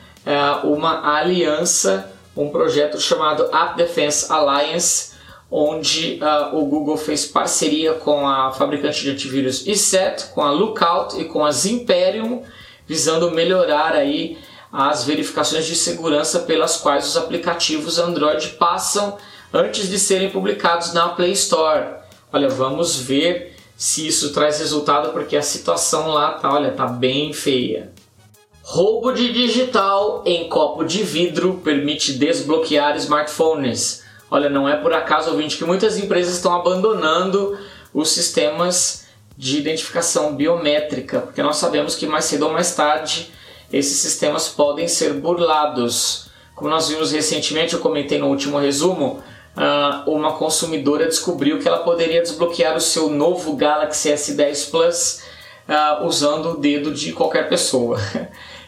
uma 0.64 1.18
aliança, 1.18 2.12
um 2.36 2.50
projeto 2.50 3.00
chamado 3.00 3.44
App 3.56 3.78
Defense 3.78 4.32
Alliance, 4.32 5.14
onde 5.50 6.20
uh, 6.22 6.58
o 6.58 6.66
Google 6.66 6.98
fez 6.98 7.26
parceria 7.26 7.94
com 7.94 8.28
a 8.28 8.52
fabricante 8.52 9.02
de 9.02 9.12
antivírus 9.12 9.66
ESET, 9.66 10.26
com 10.34 10.42
a 10.42 10.52
Lookout 10.52 11.20
e 11.20 11.26
com 11.26 11.46
a 11.46 11.52
Zimperium, 11.52 12.44
visando 12.88 13.32
melhorar 13.32 13.94
aí 13.94 14.38
as 14.72 15.04
verificações 15.06 15.66
de 15.66 15.76
segurança 15.76 16.40
pelas 16.40 16.78
quais 16.78 17.08
os 17.08 17.16
aplicativos 17.16 17.98
Android 17.98 18.50
passam 18.60 19.18
antes 19.54 19.88
de 19.88 19.98
serem 19.98 20.30
publicados 20.30 20.94
na 20.94 21.10
Play 21.10 21.32
Store. 21.32 21.86
Olha, 22.34 22.50
vamos 22.50 23.00
ver 23.00 23.56
se 23.78 24.06
isso 24.08 24.34
traz 24.34 24.60
resultado 24.60 25.14
porque 25.14 25.38
a 25.38 25.42
situação 25.42 26.10
lá 26.10 26.34
tá, 26.34 26.52
olha, 26.54 26.72
tá 26.72 26.88
bem 26.88 27.32
feia. 27.32 27.94
Roubo 28.68 29.12
de 29.12 29.32
digital 29.32 30.24
em 30.26 30.50
copo 30.50 30.84
de 30.84 31.04
vidro 31.04 31.62
permite 31.64 32.14
desbloquear 32.14 32.98
smartphones. 32.98 34.04
Olha, 34.30 34.50
não 34.50 34.68
é 34.68 34.76
por 34.76 34.92
acaso, 34.92 35.30
ouvinte, 35.30 35.56
que 35.56 35.64
muitas 35.64 36.00
empresas 36.00 36.34
estão 36.34 36.52
abandonando 36.52 37.56
os 37.94 38.10
sistemas 38.10 39.06
de 39.38 39.60
identificação 39.60 40.36
biométrica, 40.36 41.20
porque 41.20 41.44
nós 41.44 41.58
sabemos 41.58 41.96
que 41.96 42.08
mais 42.08 42.26
cedo 42.26 42.48
ou 42.48 42.52
mais 42.52 42.74
tarde 42.74 43.32
esses 43.72 44.00
sistemas 44.00 44.50
podem 44.50 44.88
ser 44.88 45.14
burlados. 45.14 46.32
Como 46.56 46.68
nós 46.68 46.90
vimos 46.90 47.12
recentemente, 47.12 47.76
eu 47.76 47.80
comentei 47.80 48.18
no 48.18 48.30
último 48.30 48.58
resumo, 48.58 49.22
ah, 49.56 50.04
uma 50.08 50.34
consumidora 50.34 51.06
descobriu 51.06 51.60
que 51.60 51.68
ela 51.68 51.84
poderia 51.84 52.24
desbloquear 52.24 52.76
o 52.76 52.82
seu 52.82 53.12
novo 53.12 53.56
Galaxy 53.56 54.10
S10 54.10 54.72
Plus 54.72 55.22
ah, 55.68 56.02
usando 56.04 56.54
o 56.54 56.58
dedo 56.58 56.92
de 56.92 57.14
qualquer 57.14 57.48
pessoa. 57.48 58.00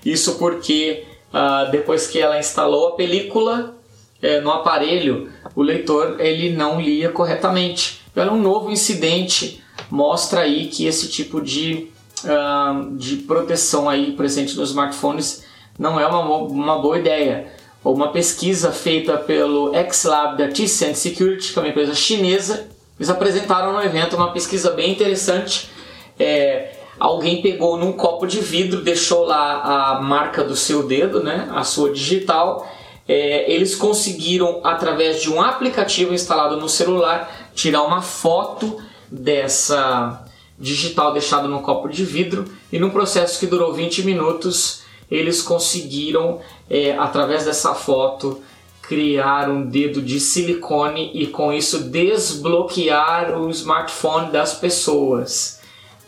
Isso 0.05 0.35
porque 0.35 1.05
ah, 1.33 1.65
depois 1.71 2.07
que 2.07 2.19
ela 2.19 2.39
instalou 2.39 2.89
a 2.89 2.95
película 2.95 3.75
eh, 4.21 4.39
no 4.41 4.51
aparelho, 4.51 5.31
o 5.55 5.61
leitor 5.61 6.19
ele 6.19 6.55
não 6.55 6.79
lia 6.79 7.09
corretamente. 7.09 8.01
Então, 8.11 8.35
um 8.35 8.41
novo 8.41 8.71
incidente 8.71 9.63
mostra 9.91 10.41
aí 10.41 10.67
que 10.67 10.85
esse 10.85 11.07
tipo 11.07 11.39
de, 11.39 11.87
de 12.95 13.17
proteção 13.17 13.87
aí 13.87 14.13
presente 14.13 14.57
nos 14.57 14.69
smartphones 14.69 15.43
não 15.77 15.99
é 15.99 16.07
uma, 16.07 16.21
uma 16.21 16.79
boa 16.79 16.97
ideia 16.97 17.47
uma 17.91 18.09
pesquisa 18.09 18.71
feita 18.71 19.17
pelo 19.17 19.73
X-Lab 19.73 20.37
da 20.37 20.47
T-Cent 20.47 20.95
Security, 20.95 21.53
que 21.53 21.59
é 21.59 21.61
uma 21.61 21.69
empresa 21.69 21.93
chinesa. 21.93 22.67
Eles 22.99 23.09
apresentaram 23.09 23.71
no 23.71 23.81
evento 23.81 24.15
uma 24.15 24.31
pesquisa 24.31 24.71
bem 24.71 24.91
interessante. 24.91 25.69
É, 26.19 26.71
alguém 26.99 27.41
pegou 27.41 27.77
num 27.77 27.93
copo 27.93 28.25
de 28.25 28.39
vidro, 28.39 28.81
deixou 28.81 29.25
lá 29.25 29.61
a 29.97 30.01
marca 30.01 30.43
do 30.43 30.55
seu 30.55 30.83
dedo, 30.83 31.23
né, 31.23 31.49
a 31.53 31.63
sua 31.63 31.91
digital. 31.91 32.67
É, 33.07 33.51
eles 33.51 33.75
conseguiram, 33.75 34.59
através 34.63 35.21
de 35.21 35.31
um 35.31 35.41
aplicativo 35.41 36.13
instalado 36.13 36.57
no 36.57 36.67
celular, 36.67 37.49
tirar 37.55 37.83
uma 37.83 38.01
foto 38.01 38.77
dessa 39.09 40.25
digital 40.59 41.13
deixada 41.13 41.47
no 41.47 41.61
copo 41.61 41.87
de 41.87 42.03
vidro 42.03 42.45
e 42.71 42.79
num 42.79 42.89
processo 42.89 43.39
que 43.39 43.45
durou 43.45 43.73
20 43.73 44.03
minutos 44.03 44.81
eles 45.09 45.41
conseguiram, 45.41 46.41
é, 46.69 46.97
através 46.97 47.45
dessa 47.45 47.73
foto, 47.73 48.41
criar 48.81 49.49
um 49.49 49.65
dedo 49.65 50.01
de 50.01 50.19
silicone 50.19 51.11
e 51.13 51.27
com 51.27 51.51
isso 51.51 51.85
desbloquear 51.85 53.39
o 53.39 53.49
smartphone 53.49 54.31
das 54.31 54.53
pessoas. 54.53 55.56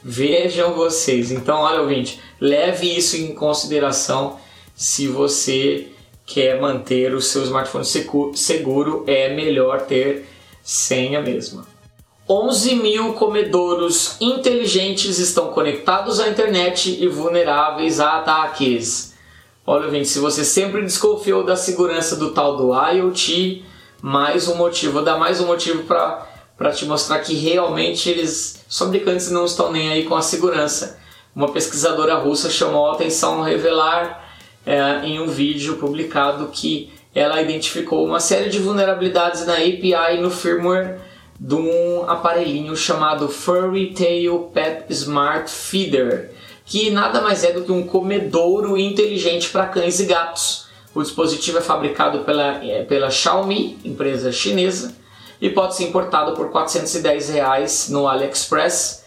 Vejam 0.04 0.74
vocês. 0.74 1.32
Então, 1.32 1.60
olha, 1.60 1.82
ouvinte, 1.82 2.20
leve 2.40 2.98
isso 2.98 3.18
em 3.18 3.34
consideração 3.34 4.40
se 4.76 5.08
você 5.08 5.90
quer 6.26 6.62
manter 6.62 7.14
o 7.14 7.22
seu 7.22 7.44
smartphone 7.44 7.84
seguro, 8.36 9.04
é 9.08 9.34
melhor 9.34 9.82
ter 9.82 10.26
senha 10.64 11.22
mesmo. 11.22 11.66
11 12.30 12.76
mil 12.76 13.14
comedouros 13.14 14.16
inteligentes 14.22 15.18
estão 15.18 15.48
conectados 15.48 16.20
à 16.20 16.30
internet 16.30 17.04
e 17.04 17.08
vulneráveis 17.08 18.00
a 18.00 18.20
ataques. 18.20 19.16
Olha, 19.66 19.90
gente, 19.90 20.08
se 20.08 20.20
você 20.20 20.46
sempre 20.46 20.84
desconfiou 20.84 21.44
da 21.44 21.56
segurança 21.56 22.16
do 22.16 22.32
tal 22.32 22.56
do 22.56 22.72
IoT, 22.72 23.66
mais 24.00 24.48
um 24.48 24.56
motivo, 24.56 25.02
dar 25.02 25.18
mais 25.18 25.42
um 25.42 25.48
motivo 25.48 25.84
para 25.84 26.29
te 26.74 26.86
mostrar 26.86 27.20
que 27.20 27.34
realmente 27.34 28.10
eles, 28.10 28.64
os 28.70 28.78
fabricantes 28.78 29.32
não 29.32 29.46
estão 29.46 29.72
nem 29.72 29.90
aí 29.90 30.04
com 30.04 30.16
a 30.16 30.22
segurança. 30.22 31.00
Uma 31.34 31.52
pesquisadora 31.52 32.16
russa 32.16 32.50
chamou 32.50 32.88
a 32.88 32.94
atenção 32.94 33.36
ao 33.36 33.44
revelar 33.44 34.30
é, 34.66 35.06
em 35.06 35.22
um 35.22 35.28
vídeo 35.28 35.78
publicado 35.78 36.50
que 36.52 36.92
ela 37.16 37.42
identificou 37.42 38.06
uma 38.06 38.20
série 38.20 38.50
de 38.50 38.60
vulnerabilidades 38.60 39.46
na 39.46 39.54
API 39.54 40.18
e 40.18 40.22
no 40.22 40.30
firmware 40.30 41.00
de 41.40 41.56
um 41.56 42.04
aparelhinho 42.10 42.76
chamado 42.76 43.30
Furry 43.30 43.94
Tail 43.94 44.52
Pet 44.54 44.84
Smart 44.90 45.50
Feeder, 45.50 46.32
que 46.66 46.92
nada 46.92 47.22
mais 47.22 47.44
é 47.44 47.54
do 47.54 47.64
que 47.64 47.72
um 47.72 47.88
comedouro 47.88 48.78
inteligente 48.78 49.50
para 49.50 49.68
cães 49.68 50.00
e 50.02 50.06
gatos. 50.06 50.68
O 50.94 51.02
dispositivo 51.02 51.60
é 51.60 51.62
fabricado 51.62 52.20
pela, 52.26 52.64
é, 52.64 52.84
pela 52.84 53.10
Xiaomi, 53.10 53.78
empresa 53.86 54.32
chinesa, 54.32 54.99
e 55.42 55.50
pode 55.50 55.76
ser 55.76 55.86
importado 55.86 56.34
por 56.34 56.50
410 56.50 57.30
reais 57.30 57.90
no 57.90 58.08
AliExpress. 58.08 59.06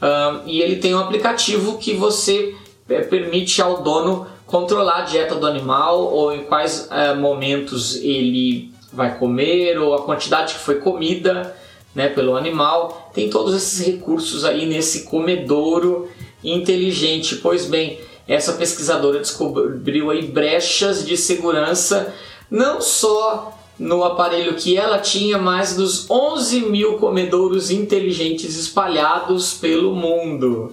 Um, 0.00 0.48
e 0.48 0.60
ele 0.60 0.76
tem 0.76 0.94
um 0.94 0.98
aplicativo 0.98 1.78
que 1.78 1.94
você 1.94 2.54
é, 2.88 3.00
permite 3.00 3.60
ao 3.62 3.82
dono 3.82 4.26
controlar 4.46 4.98
a 4.98 5.02
dieta 5.02 5.34
do 5.34 5.46
animal 5.46 6.12
ou 6.12 6.32
em 6.34 6.44
quais 6.44 6.88
é, 6.90 7.14
momentos 7.14 7.96
ele 7.96 8.72
vai 8.92 9.18
comer 9.18 9.78
ou 9.78 9.94
a 9.94 10.02
quantidade 10.02 10.54
que 10.54 10.60
foi 10.60 10.76
comida 10.76 11.56
né, 11.94 12.08
pelo 12.08 12.36
animal. 12.36 13.10
Tem 13.14 13.30
todos 13.30 13.54
esses 13.54 13.84
recursos 13.86 14.44
aí 14.44 14.66
nesse 14.66 15.04
comedouro 15.04 16.08
inteligente. 16.42 17.36
Pois 17.36 17.66
bem, 17.66 18.00
essa 18.26 18.52
pesquisadora 18.54 19.20
descobriu 19.20 20.10
aí 20.10 20.26
brechas 20.26 21.04
de 21.04 21.16
segurança 21.16 22.14
não 22.50 22.80
só 22.80 23.52
no 23.78 24.04
aparelho 24.04 24.54
que 24.54 24.76
ela 24.76 24.98
tinha, 24.98 25.38
mas 25.38 25.76
dos 25.76 26.08
11 26.08 26.60
mil 26.62 26.94
comedouros 26.94 27.70
inteligentes 27.70 28.56
espalhados 28.56 29.54
pelo 29.54 29.94
mundo. 29.94 30.72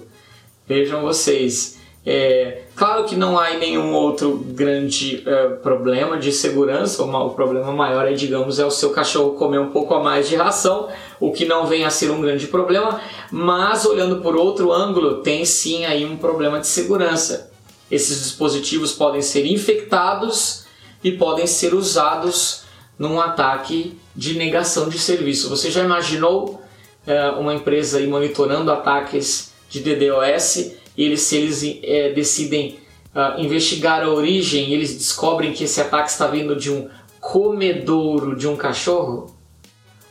Vejam 0.66 1.02
vocês. 1.02 1.80
É, 2.04 2.62
claro 2.74 3.04
que 3.04 3.14
não 3.14 3.38
há 3.38 3.50
nenhum 3.50 3.92
outro 3.94 4.36
grande 4.36 5.22
é, 5.24 5.48
problema 5.50 6.18
de 6.18 6.32
segurança, 6.32 7.02
o, 7.02 7.26
o 7.26 7.30
problema 7.30 7.70
maior 7.70 8.08
é, 8.08 8.12
digamos, 8.12 8.58
é 8.58 8.66
o 8.66 8.72
seu 8.72 8.90
cachorro 8.90 9.34
comer 9.34 9.60
um 9.60 9.70
pouco 9.70 9.94
a 9.94 10.02
mais 10.02 10.28
de 10.28 10.34
ração, 10.34 10.88
o 11.20 11.30
que 11.30 11.44
não 11.44 11.66
vem 11.66 11.84
a 11.84 11.90
ser 11.90 12.10
um 12.10 12.20
grande 12.20 12.48
problema, 12.48 13.00
mas 13.30 13.86
olhando 13.86 14.20
por 14.20 14.34
outro 14.34 14.72
ângulo, 14.72 15.18
tem 15.18 15.44
sim 15.44 15.84
aí 15.84 16.04
um 16.04 16.16
problema 16.16 16.58
de 16.58 16.66
segurança. 16.66 17.52
Esses 17.88 18.20
dispositivos 18.24 18.92
podem 18.92 19.22
ser 19.22 19.46
infectados 19.46 20.64
e 21.04 21.12
podem 21.12 21.46
ser 21.46 21.72
usados 21.72 22.61
num 23.02 23.20
ataque 23.20 23.98
de 24.14 24.38
negação 24.38 24.88
de 24.88 24.96
serviço. 24.96 25.48
Você 25.48 25.72
já 25.72 25.82
imaginou 25.82 26.62
é, 27.04 27.30
uma 27.30 27.52
empresa 27.52 27.98
aí 27.98 28.06
monitorando 28.06 28.70
ataques 28.70 29.52
de 29.68 29.80
DDoS 29.80 30.76
e 30.96 31.04
eles, 31.04 31.22
se 31.22 31.36
eles 31.36 31.80
é, 31.82 32.12
decidem 32.12 32.78
uh, 33.12 33.40
investigar 33.40 34.04
a 34.04 34.08
origem, 34.08 34.72
eles 34.72 34.96
descobrem 34.96 35.52
que 35.52 35.64
esse 35.64 35.80
ataque 35.80 36.10
está 36.10 36.28
vindo 36.28 36.54
de 36.54 36.70
um 36.70 36.88
comedouro 37.20 38.36
de 38.36 38.46
um 38.46 38.54
cachorro? 38.54 39.34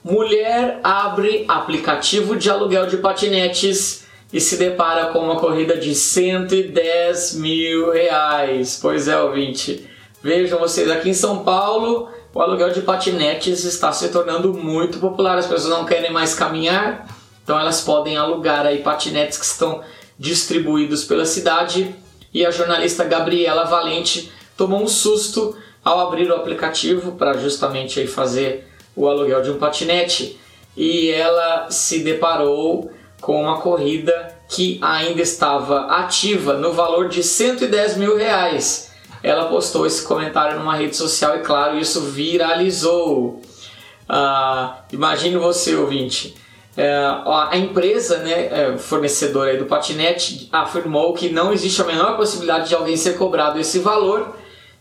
Mulher 0.04 0.82
abre 0.84 1.46
aplicativo 1.48 2.36
de 2.36 2.50
aluguel 2.50 2.88
de 2.88 2.98
patinetes 2.98 4.04
e 4.34 4.42
se 4.42 4.58
depara 4.58 5.14
com 5.14 5.20
uma 5.20 5.38
corrida 5.38 5.78
de 5.78 5.96
110 5.96 7.36
mil 7.36 7.89
reais. 7.92 8.78
Pois 8.82 9.08
é, 9.08 9.18
ouvinte. 9.18 9.88
Vejam 10.22 10.60
vocês, 10.60 10.89
aqui 10.89 11.10
em 11.10 11.14
São 11.14 11.44
Paulo, 11.46 12.10
o 12.34 12.41
aluguel 12.41 12.71
de 12.71 12.82
patinetes 12.82 13.65
está 13.65 13.91
se 13.91 14.09
tornando 14.09 14.53
muito 14.53 14.99
popular. 14.99 15.38
As 15.38 15.47
pessoas 15.47 15.69
não 15.69 15.86
querem 15.86 16.11
mais 16.11 16.34
caminhar, 16.34 17.07
então 17.43 17.59
elas 17.59 17.82
podem 17.82 18.17
alugar 18.17 18.65
aí 18.65 18.79
patinetes 18.79 19.38
que 19.38 19.45
estão 19.45 19.82
distribuídos 20.17 21.03
pela 21.03 21.25
cidade. 21.25 21.93
E 22.34 22.45
a 22.45 22.51
jornalista 22.51 23.03
Gabriela 23.03 23.65
Valente 23.65 24.32
tomou 24.55 24.82
um 24.82 24.88
susto 24.88 25.55
ao 25.84 25.99
abrir 25.99 26.29
o 26.29 26.36
aplicativo 26.36 27.13
para 27.13 27.38
justamente 27.38 27.99
aí 27.99 28.07
fazer 28.07 28.67
o 28.95 29.07
aluguel 29.07 29.41
de 29.41 29.49
um 29.49 29.57
patinete 29.57 30.39
e 30.75 31.09
ela 31.09 31.69
se 31.69 31.99
deparou 31.99 32.91
com 33.19 33.41
uma 33.41 33.59
corrida 33.59 34.39
que 34.47 34.79
ainda 34.82 35.21
estava 35.21 35.88
ativa 35.88 36.53
no 36.53 36.73
valor 36.73 37.07
de 37.07 37.23
110 37.23 37.97
mil 37.97 38.17
reais. 38.17 38.91
Ela 39.24 39.45
postou 39.45 39.86
esse 39.86 40.03
comentário 40.03 40.57
numa 40.57 40.76
rede 40.76 40.95
social 40.95 41.38
e, 41.38 41.39
claro, 41.39 41.78
isso 41.78 42.01
viralizou. 42.01 43.41
Imagine 44.91 45.38
você, 45.38 45.76
ouvinte. 45.76 46.36
É, 46.76 46.89
a 47.26 47.57
empresa 47.57 48.19
né, 48.19 48.45
é, 48.45 48.78
fornecedora 48.78 49.57
do 49.57 49.65
patinete 49.65 50.47
afirmou 50.51 51.13
que 51.13 51.30
não 51.30 51.51
existe 51.51 51.82
a 51.82 51.86
menor 51.86 52.15
possibilidade 52.15 52.69
de 52.69 52.76
alguém 52.76 52.95
ser 52.95 53.17
cobrado 53.17 53.59
esse 53.59 53.80
valor, 53.80 54.38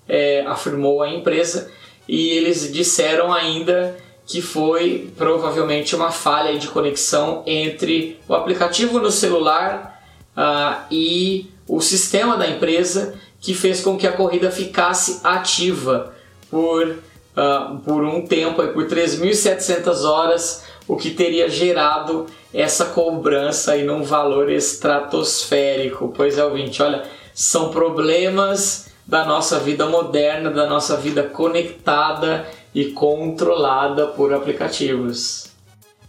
é, 0.08 0.44
afirmou 0.46 1.02
a 1.02 1.08
empresa, 1.08 1.70
e 2.08 2.30
eles 2.30 2.72
disseram 2.72 3.32
ainda 3.32 3.96
que 4.30 4.40
foi 4.40 5.12
provavelmente 5.16 5.96
uma 5.96 6.12
falha 6.12 6.56
de 6.56 6.68
conexão 6.68 7.42
entre 7.44 8.18
o 8.28 8.34
aplicativo 8.34 9.00
no 9.00 9.10
celular 9.10 10.00
uh, 10.36 10.84
e 10.88 11.50
o 11.66 11.80
sistema 11.80 12.36
da 12.36 12.48
empresa 12.48 13.14
que 13.40 13.54
fez 13.54 13.80
com 13.80 13.96
que 13.96 14.06
a 14.06 14.12
corrida 14.12 14.50
ficasse 14.50 15.20
ativa 15.24 16.14
por, 16.50 16.88
uh, 16.88 17.78
por 17.84 18.04
um 18.04 18.26
tempo, 18.26 18.62
por 18.68 18.86
3.700 18.86 20.04
horas, 20.04 20.64
o 20.86 20.96
que 20.96 21.10
teria 21.10 21.48
gerado 21.48 22.26
essa 22.52 22.86
cobrança 22.86 23.76
em 23.76 23.88
um 23.88 24.02
valor 24.02 24.50
estratosférico. 24.50 26.12
Pois 26.14 26.36
é, 26.36 26.44
ouvinte, 26.44 26.82
olha, 26.82 27.04
são 27.32 27.70
problemas 27.70 28.90
da 29.06 29.24
nossa 29.24 29.58
vida 29.58 29.86
moderna, 29.86 30.50
da 30.50 30.66
nossa 30.66 30.96
vida 30.96 31.22
conectada 31.22 32.46
e 32.74 32.86
controlada 32.86 34.08
por 34.08 34.32
aplicativos. 34.32 35.50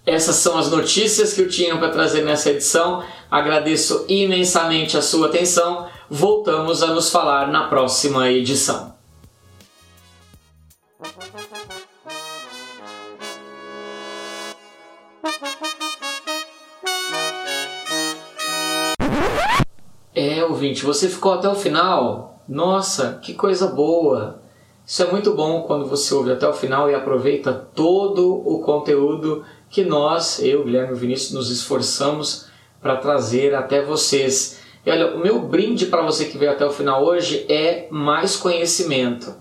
Essas 0.05 0.35
são 0.37 0.57
as 0.57 0.69
notícias 0.69 1.33
que 1.33 1.41
eu 1.41 1.49
tinha 1.49 1.77
para 1.77 1.89
trazer 1.89 2.23
nessa 2.23 2.49
edição. 2.49 3.03
Agradeço 3.29 4.05
imensamente 4.07 4.97
a 4.97 5.01
sua 5.01 5.27
atenção. 5.27 5.87
Voltamos 6.13 6.83
a 6.83 6.87
nos 6.87 7.09
falar 7.09 7.49
na 7.49 7.69
próxima 7.69 8.29
edição. 8.29 8.93
É, 20.13 20.43
ouvinte, 20.43 20.83
você 20.83 21.07
ficou 21.07 21.31
até 21.31 21.47
o 21.47 21.55
final? 21.55 22.43
Nossa, 22.45 23.17
que 23.23 23.33
coisa 23.33 23.67
boa! 23.67 24.41
Isso 24.85 25.01
é 25.01 25.09
muito 25.09 25.33
bom 25.33 25.61
quando 25.61 25.85
você 25.85 26.13
ouve 26.13 26.33
até 26.33 26.45
o 26.45 26.51
final 26.51 26.91
e 26.91 26.93
aproveita 26.93 27.53
todo 27.53 28.33
o 28.45 28.59
conteúdo 28.59 29.45
que 29.69 29.85
nós, 29.85 30.39
eu, 30.39 30.65
Guilherme 30.65 30.91
e 30.91 30.99
Vinícius, 30.99 31.31
nos 31.31 31.49
esforçamos 31.49 32.47
para 32.81 32.97
trazer 32.97 33.55
até 33.55 33.81
vocês. 33.81 34.59
E 34.85 34.91
olha, 34.91 35.15
o 35.15 35.19
meu 35.19 35.39
brinde 35.39 35.85
para 35.85 36.01
você 36.01 36.25
que 36.25 36.37
veio 36.37 36.51
até 36.51 36.65
o 36.65 36.71
final 36.71 37.03
hoje 37.03 37.45
é 37.49 37.87
mais 37.91 38.35
conhecimento. 38.35 39.35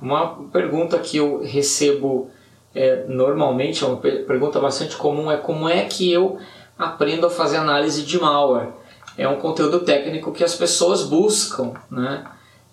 Uma 0.00 0.44
pergunta 0.52 0.98
que 0.98 1.16
eu 1.16 1.42
recebo 1.42 2.30
é, 2.74 3.04
normalmente, 3.08 3.82
é 3.82 3.86
uma 3.86 3.96
pergunta 3.96 4.60
bastante 4.60 4.96
comum, 4.96 5.30
é 5.30 5.36
como 5.36 5.68
é 5.68 5.84
que 5.84 6.10
eu 6.12 6.38
aprendo 6.78 7.26
a 7.26 7.30
fazer 7.30 7.56
análise 7.56 8.02
de 8.02 8.20
malware. 8.20 8.68
É 9.16 9.28
um 9.28 9.36
conteúdo 9.36 9.80
técnico 9.80 10.32
que 10.32 10.42
as 10.42 10.54
pessoas 10.54 11.04
buscam, 11.04 11.72
né? 11.90 12.24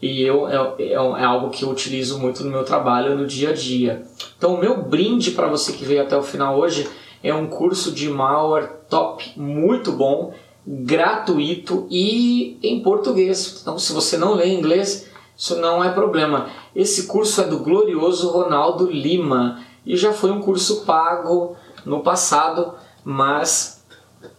e 0.02 0.24
eu 0.24 0.48
é, 0.48 0.56
é, 0.80 0.94
é, 0.94 0.96
algo 0.96 1.52
que 1.52 1.64
eu 1.64 1.70
utilizo 1.70 2.18
muito 2.18 2.44
no 2.44 2.50
meu 2.50 2.64
trabalho 2.64 3.16
no 3.16 3.28
dia 3.28 3.52
a 3.52 3.54
dia. 3.54 4.04
Então, 4.38 4.56
o 4.56 4.60
meu 4.60 4.82
brinde 4.82 5.32
para 5.32 5.48
você 5.48 5.74
que 5.74 5.86
veio 5.86 6.02
até 6.02 6.18
o 6.18 6.24
final 6.24 6.58
hoje 6.58 6.90
é 7.24 7.34
um 7.34 7.46
curso 7.46 7.92
de 7.92 8.10
malware 8.10 8.70
top, 8.90 9.32
muito 9.38 9.92
bom, 9.92 10.34
gratuito 10.66 11.88
e 11.90 12.58
em 12.62 12.82
português. 12.82 13.60
Então, 13.62 13.80
se 13.80 13.94
você 13.94 14.18
não 14.18 14.34
lê 14.34 14.54
inglês, 14.54 15.10
isso 15.36 15.56
não 15.60 15.84
é 15.84 15.90
problema. 15.92 16.50
Esse 16.76 17.08
curso 17.08 17.42
é 17.42 17.46
do 17.46 17.60
glorioso 17.60 18.30
Ronaldo 18.30 18.86
Lima 18.86 19.60
e 19.86 19.98
já 19.98 20.14
foi 20.14 20.32
um 20.32 20.42
curso 20.42 20.86
pago 20.86 21.56
no 21.86 22.02
passado, 22.02 22.76
mas 23.04 23.84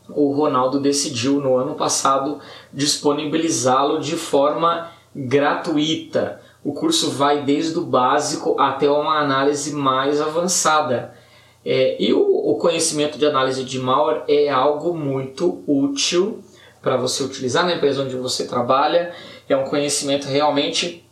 o 0.08 0.32
Ronaldo 0.32 0.78
decidiu 0.78 1.40
no 1.40 1.56
ano 1.56 1.74
passado 1.74 2.38
disponibilizá-lo 2.72 3.98
de 3.98 4.16
forma 4.16 4.90
gratuita. 5.14 6.40
O 6.64 6.72
curso 6.72 7.10
vai 7.10 7.42
desde 7.42 7.78
o 7.78 7.84
básico 7.84 8.60
até 8.60 8.88
uma 8.88 9.18
análise 9.18 9.74
mais 9.74 10.20
avançada. 10.20 11.11
É, 11.64 11.96
e 12.02 12.12
o, 12.12 12.20
o, 12.20 12.56
conhecimento 12.56 13.16
de 13.16 13.24
análise 13.24 13.62
de 13.62 13.78
malware 13.78 14.24
é 14.26 14.48
algo 14.48 14.94
muito 14.94 15.62
útil 15.66 16.42
para 16.80 16.96
você 16.96 17.22
utilizar 17.22 17.64
na 17.64 17.74
empresa 17.74 18.02
onde 18.02 18.16
você 18.16 18.46
trabalha. 18.46 19.14
É 19.48 19.56
um 19.56 19.64
conhecimento 19.64 20.26
realmente 20.26 21.04